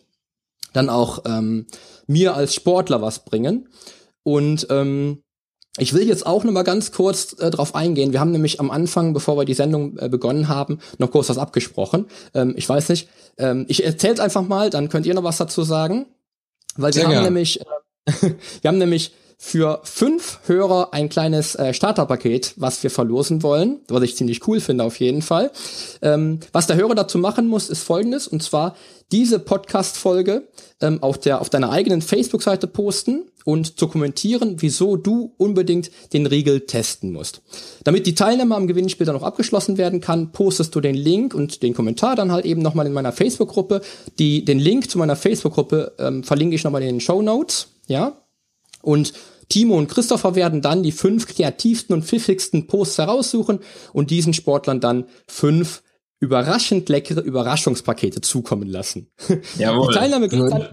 dann 0.72 0.88
auch 0.88 1.22
ähm, 1.26 1.66
mir 2.06 2.34
als 2.34 2.54
Sportler 2.54 3.02
was 3.02 3.24
bringen. 3.24 3.68
Und 4.24 4.66
ähm, 4.70 5.22
ich 5.78 5.94
will 5.94 6.06
jetzt 6.06 6.26
auch 6.26 6.44
noch 6.44 6.52
mal 6.52 6.64
ganz 6.64 6.92
kurz 6.92 7.34
äh, 7.38 7.50
drauf 7.50 7.74
eingehen. 7.74 8.12
Wir 8.12 8.20
haben 8.20 8.32
nämlich 8.32 8.60
am 8.60 8.70
Anfang, 8.70 9.14
bevor 9.14 9.36
wir 9.36 9.44
die 9.44 9.54
Sendung 9.54 9.96
äh, 9.98 10.08
begonnen 10.08 10.48
haben, 10.48 10.80
noch 10.98 11.10
kurz 11.10 11.28
was 11.28 11.38
abgesprochen. 11.38 12.06
Ähm, 12.34 12.54
ich 12.56 12.68
weiß 12.68 12.90
nicht. 12.90 13.08
Ähm, 13.38 13.64
ich 13.68 13.84
erzähl's 13.84 14.20
einfach 14.20 14.42
mal, 14.42 14.70
dann 14.70 14.88
könnt 14.88 15.06
ihr 15.06 15.14
noch 15.14 15.24
was 15.24 15.38
dazu 15.38 15.62
sagen. 15.62 16.06
Weil 16.76 16.94
wir 16.94 17.06
haben 17.06 17.22
nämlich, 17.22 17.60
äh, 17.60 17.64
wir 18.60 18.68
haben 18.68 18.78
nämlich 18.78 19.12
für 19.44 19.80
fünf 19.82 20.38
Hörer 20.46 20.94
ein 20.94 21.08
kleines 21.08 21.56
äh, 21.56 21.74
Starterpaket, 21.74 22.54
was 22.58 22.80
wir 22.84 22.90
verlosen 22.90 23.42
wollen, 23.42 23.80
was 23.88 24.04
ich 24.04 24.14
ziemlich 24.14 24.46
cool 24.46 24.60
finde 24.60 24.84
auf 24.84 25.00
jeden 25.00 25.20
Fall. 25.20 25.50
Ähm, 26.00 26.38
was 26.52 26.68
der 26.68 26.76
Hörer 26.76 26.94
dazu 26.94 27.18
machen 27.18 27.48
muss, 27.48 27.68
ist 27.68 27.82
folgendes, 27.82 28.28
und 28.28 28.40
zwar 28.44 28.76
diese 29.10 29.40
Podcast-Folge 29.40 30.46
ähm, 30.80 31.02
auf, 31.02 31.18
der, 31.18 31.40
auf 31.40 31.50
deiner 31.50 31.70
eigenen 31.70 32.02
Facebook-Seite 32.02 32.68
posten 32.68 33.32
und 33.44 33.82
dokumentieren, 33.82 34.62
wieso 34.62 34.96
du 34.96 35.34
unbedingt 35.38 35.90
den 36.12 36.26
Riegel 36.26 36.60
testen 36.60 37.12
musst. 37.12 37.42
Damit 37.82 38.06
die 38.06 38.14
Teilnahme 38.14 38.54
am 38.54 38.68
Gewinnspiel 38.68 39.06
dann 39.06 39.16
noch 39.16 39.24
abgeschlossen 39.24 39.76
werden 39.76 40.00
kann, 40.00 40.30
postest 40.30 40.72
du 40.76 40.80
den 40.80 40.94
Link 40.94 41.34
und 41.34 41.64
den 41.64 41.74
Kommentar 41.74 42.14
dann 42.14 42.30
halt 42.30 42.44
eben 42.44 42.62
nochmal 42.62 42.86
in 42.86 42.92
meiner 42.92 43.12
Facebook-Gruppe. 43.12 43.82
Den 44.20 44.60
Link 44.60 44.88
zu 44.88 44.98
meiner 44.98 45.16
Facebook-Gruppe 45.16 45.94
ähm, 45.98 46.22
verlinke 46.22 46.54
ich 46.54 46.62
nochmal 46.62 46.82
in 46.82 46.88
den 46.88 47.00
Show 47.00 47.22
Notes, 47.22 47.66
ja. 47.88 48.18
Und 48.82 49.12
Timo 49.52 49.76
und 49.76 49.88
Christopher 49.88 50.34
werden 50.34 50.62
dann 50.62 50.82
die 50.82 50.92
fünf 50.92 51.26
kreativsten 51.26 51.94
und 51.94 52.04
pfiffigsten 52.04 52.66
Posts 52.66 52.98
heraussuchen 52.98 53.58
und 53.92 54.10
diesen 54.10 54.32
Sportlern 54.32 54.80
dann 54.80 55.04
fünf 55.28 55.82
überraschend 56.20 56.88
leckere 56.88 57.20
Überraschungspakete 57.20 58.22
zukommen 58.22 58.66
lassen. 58.66 59.10
Jawohl. 59.58 59.88
Die 59.88 59.98
Teilnahme 59.98 60.28
geht 60.30 60.40
dann, 60.40 60.68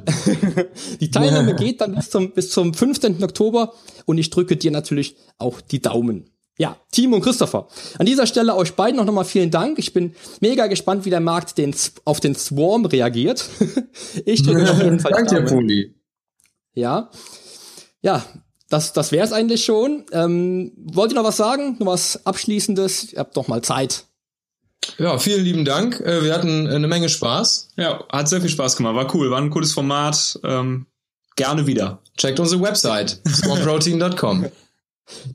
die 1.01 1.11
Teilnahme 1.11 1.55
geht 1.55 1.81
dann 1.81 1.95
bis 1.95 2.09
zum, 2.09 2.31
bis 2.31 2.51
zum 2.51 2.73
15. 2.73 3.21
Oktober 3.21 3.73
und 4.05 4.17
ich 4.17 4.29
drücke 4.29 4.55
dir 4.55 4.71
natürlich 4.71 5.17
auch 5.39 5.59
die 5.59 5.81
Daumen. 5.81 6.29
Ja, 6.57 6.77
Timo 6.93 7.17
und 7.17 7.21
Christopher. 7.21 7.67
An 7.97 8.05
dieser 8.05 8.27
Stelle 8.27 8.55
euch 8.55 8.75
beiden 8.75 8.95
noch 8.95 9.05
nochmal 9.05 9.25
vielen 9.25 9.51
Dank. 9.51 9.77
Ich 9.77 9.91
bin 9.91 10.15
mega 10.39 10.67
gespannt, 10.67 11.03
wie 11.03 11.09
der 11.09 11.19
Markt 11.19 11.57
den, 11.57 11.75
auf 12.05 12.21
den 12.21 12.35
Swarm 12.35 12.85
reagiert. 12.85 13.49
ich 14.25 14.43
drücke 14.43 14.71
auf 14.71 14.81
jeden 14.81 15.01
Fall 15.01 15.11
Danke 15.11 15.41
Poli. 15.43 15.95
Ja. 16.75 17.11
Ja, 18.01 18.23
das, 18.69 18.93
das 18.93 19.11
wäre 19.11 19.25
es 19.25 19.33
eigentlich 19.33 19.65
schon. 19.65 20.05
Ähm, 20.11 20.71
wollt 20.77 21.11
ihr 21.11 21.15
noch 21.15 21.23
was 21.23 21.37
sagen? 21.37 21.75
Noch 21.79 21.87
was 21.87 22.25
Abschließendes? 22.25 23.13
Ihr 23.13 23.19
habt 23.19 23.35
doch 23.35 23.47
mal 23.47 23.63
Zeit. 23.63 24.05
Ja, 24.97 25.17
vielen 25.17 25.43
lieben 25.43 25.65
Dank. 25.65 25.99
Äh, 25.99 26.23
wir 26.23 26.33
hatten 26.33 26.67
eine 26.67 26.87
Menge 26.87 27.09
Spaß. 27.09 27.69
Ja, 27.77 28.03
hat 28.11 28.29
sehr 28.29 28.41
viel 28.41 28.49
Spaß 28.49 28.77
gemacht. 28.77 28.95
War 28.95 29.13
cool. 29.15 29.31
War 29.31 29.41
ein 29.41 29.49
cooles 29.49 29.73
Format. 29.73 30.39
Ähm, 30.43 30.85
gerne 31.35 31.65
wieder. 31.65 31.99
Checkt 32.17 32.39
unsere 32.39 32.61
Website, 32.61 33.19
swarmprotein.com. 33.27 34.45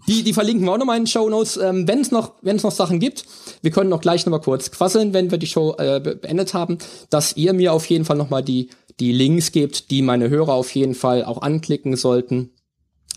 Die, 0.07 0.23
die 0.23 0.33
verlinken 0.33 0.65
wir 0.65 0.73
auch 0.73 0.79
nochmal 0.79 0.99
in 0.99 1.03
den 1.03 1.09
Show 1.09 1.29
Notes. 1.29 1.57
Ähm, 1.57 1.89
wenn 1.89 2.01
es 2.01 2.13
noch, 2.13 2.35
wenn 2.43 2.57
es 2.57 2.63
noch 2.63 2.71
Sachen 2.71 3.01
gibt, 3.01 3.25
wir 3.63 3.73
können 3.73 3.91
noch 3.91 4.01
gleich 4.01 4.25
nochmal 4.25 4.41
kurz 4.41 4.71
quasseln, 4.71 5.13
wenn 5.13 5.33
wir 5.33 5.39
die 5.39 5.49
Show 5.49 5.75
äh, 5.77 5.99
beendet 5.99 6.55
haben, 6.55 6.79
dass 7.11 7.37
ihr 7.37 7.53
mir 7.53 7.73
auf 7.73 7.87
jeden 7.87 8.05
Fall 8.05 8.17
nochmal 8.17 8.45
die, 8.45 8.71
die 9.01 9.11
Links 9.11 9.51
gebt, 9.51 9.91
die 9.91 10.03
meine 10.03 10.31
Hörer 10.31 10.53
auf 10.53 10.73
jeden 10.77 10.95
Fall 10.95 11.25
auch 11.25 11.43
anklicken 11.43 11.97
sollten 11.97 12.54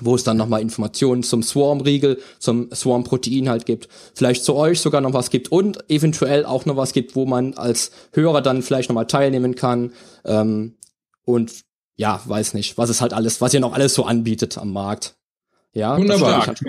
wo 0.02 0.16
es 0.16 0.24
dann 0.24 0.38
nochmal 0.38 0.62
Informationen 0.62 1.24
zum 1.24 1.44
Swarm-Riegel, 1.44 2.20
zum 2.40 2.72
Swarm-Protein 2.74 3.50
halt 3.50 3.66
gibt, 3.66 3.88
vielleicht 4.14 4.44
zu 4.44 4.56
euch 4.56 4.80
sogar 4.80 5.02
noch 5.02 5.14
was 5.14 5.30
gibt 5.30 5.52
und 5.52 5.90
eventuell 5.90 6.46
auch 6.46 6.66
noch 6.66 6.78
was 6.78 6.94
gibt, 6.94 7.16
wo 7.16 7.26
man 7.26 7.54
als 7.56 7.92
Hörer 8.14 8.42
dann 8.42 8.62
vielleicht 8.62 8.90
nochmal 8.90 9.08
teilnehmen 9.08 9.56
kann 9.56 9.94
ähm, 10.26 10.76
und 11.26 11.52
ja, 11.96 12.22
weiß 12.26 12.54
nicht, 12.54 12.78
was 12.78 12.90
es 12.90 13.02
halt 13.02 13.14
alles, 13.14 13.42
was 13.42 13.54
ihr 13.54 13.60
noch 13.60 13.74
alles 13.74 13.96
so 13.96 14.06
anbietet 14.06 14.58
am 14.58 14.72
Markt. 14.72 15.16
Ja, 15.74 15.98
wunderbar. 15.98 16.48
Halt 16.48 16.60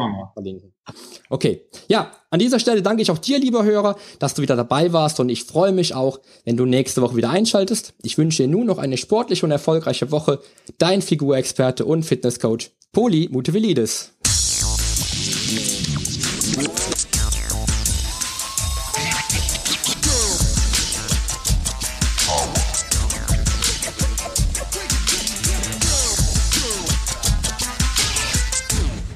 okay, 1.31 1.62
ja, 1.87 2.12
an 2.31 2.38
dieser 2.38 2.59
Stelle 2.59 2.83
danke 2.83 3.01
ich 3.01 3.11
auch 3.11 3.19
dir, 3.19 3.38
lieber 3.38 3.64
Hörer, 3.64 3.97
dass 4.19 4.35
du 4.35 4.43
wieder 4.43 4.57
dabei 4.57 4.93
warst 4.93 5.21
und 5.21 5.29
ich 5.29 5.45
freue 5.45 5.73
mich 5.73 5.95
auch, 5.95 6.21
wenn 6.45 6.57
du 6.57 6.67
nächste 6.67 7.01
Woche 7.01 7.17
wieder 7.17 7.31
einschaltest. 7.31 7.95
Ich 8.03 8.19
wünsche 8.19 8.43
dir 8.43 8.49
nun 8.49 8.67
noch 8.67 8.79
eine 8.79 8.99
sportliche 8.99 9.47
und 9.47 9.53
erfolgreiche 9.53 10.11
Woche. 10.11 10.41
Dein 10.77 11.01
Figurexperte 11.01 11.87
und 11.87 12.03
Fitnesscoach 12.03 12.71
Poli 12.99 13.29
Mutevelidis. 13.31 14.11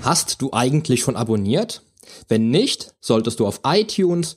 Hast 0.02 0.40
du 0.40 0.52
eigentlich 0.52 1.00
schon 1.00 1.16
abonniert? 1.16 1.82
Wenn 2.28 2.50
nicht, 2.50 2.94
solltest 3.00 3.40
du 3.40 3.48
auf 3.48 3.62
iTunes 3.66 4.36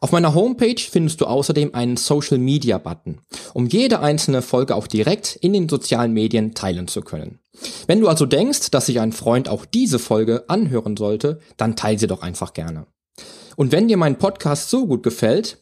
Auf 0.00 0.10
meiner 0.10 0.34
Homepage 0.34 0.80
findest 0.80 1.20
du 1.20 1.26
außerdem 1.26 1.74
einen 1.74 1.96
Social 1.96 2.38
Media 2.38 2.78
Button, 2.78 3.20
um 3.54 3.66
jede 3.66 4.00
einzelne 4.00 4.42
Folge 4.42 4.74
auch 4.74 4.86
direkt 4.86 5.36
in 5.36 5.52
den 5.52 5.68
sozialen 5.68 6.12
Medien 6.12 6.54
teilen 6.54 6.88
zu 6.88 7.02
können. 7.02 7.38
Wenn 7.86 8.00
du 8.00 8.08
also 8.08 8.26
denkst, 8.26 8.70
dass 8.70 8.86
sich 8.86 9.00
ein 9.00 9.12
Freund 9.12 9.48
auch 9.48 9.64
diese 9.64 9.98
Folge 9.98 10.44
anhören 10.48 10.96
sollte, 10.96 11.40
dann 11.56 11.76
teile 11.76 11.98
sie 11.98 12.08
doch 12.08 12.22
einfach 12.22 12.52
gerne. 12.52 12.86
Und 13.56 13.70
wenn 13.70 13.88
dir 13.88 13.96
mein 13.96 14.18
Podcast 14.18 14.70
so 14.70 14.86
gut 14.86 15.02
gefällt, 15.02 15.61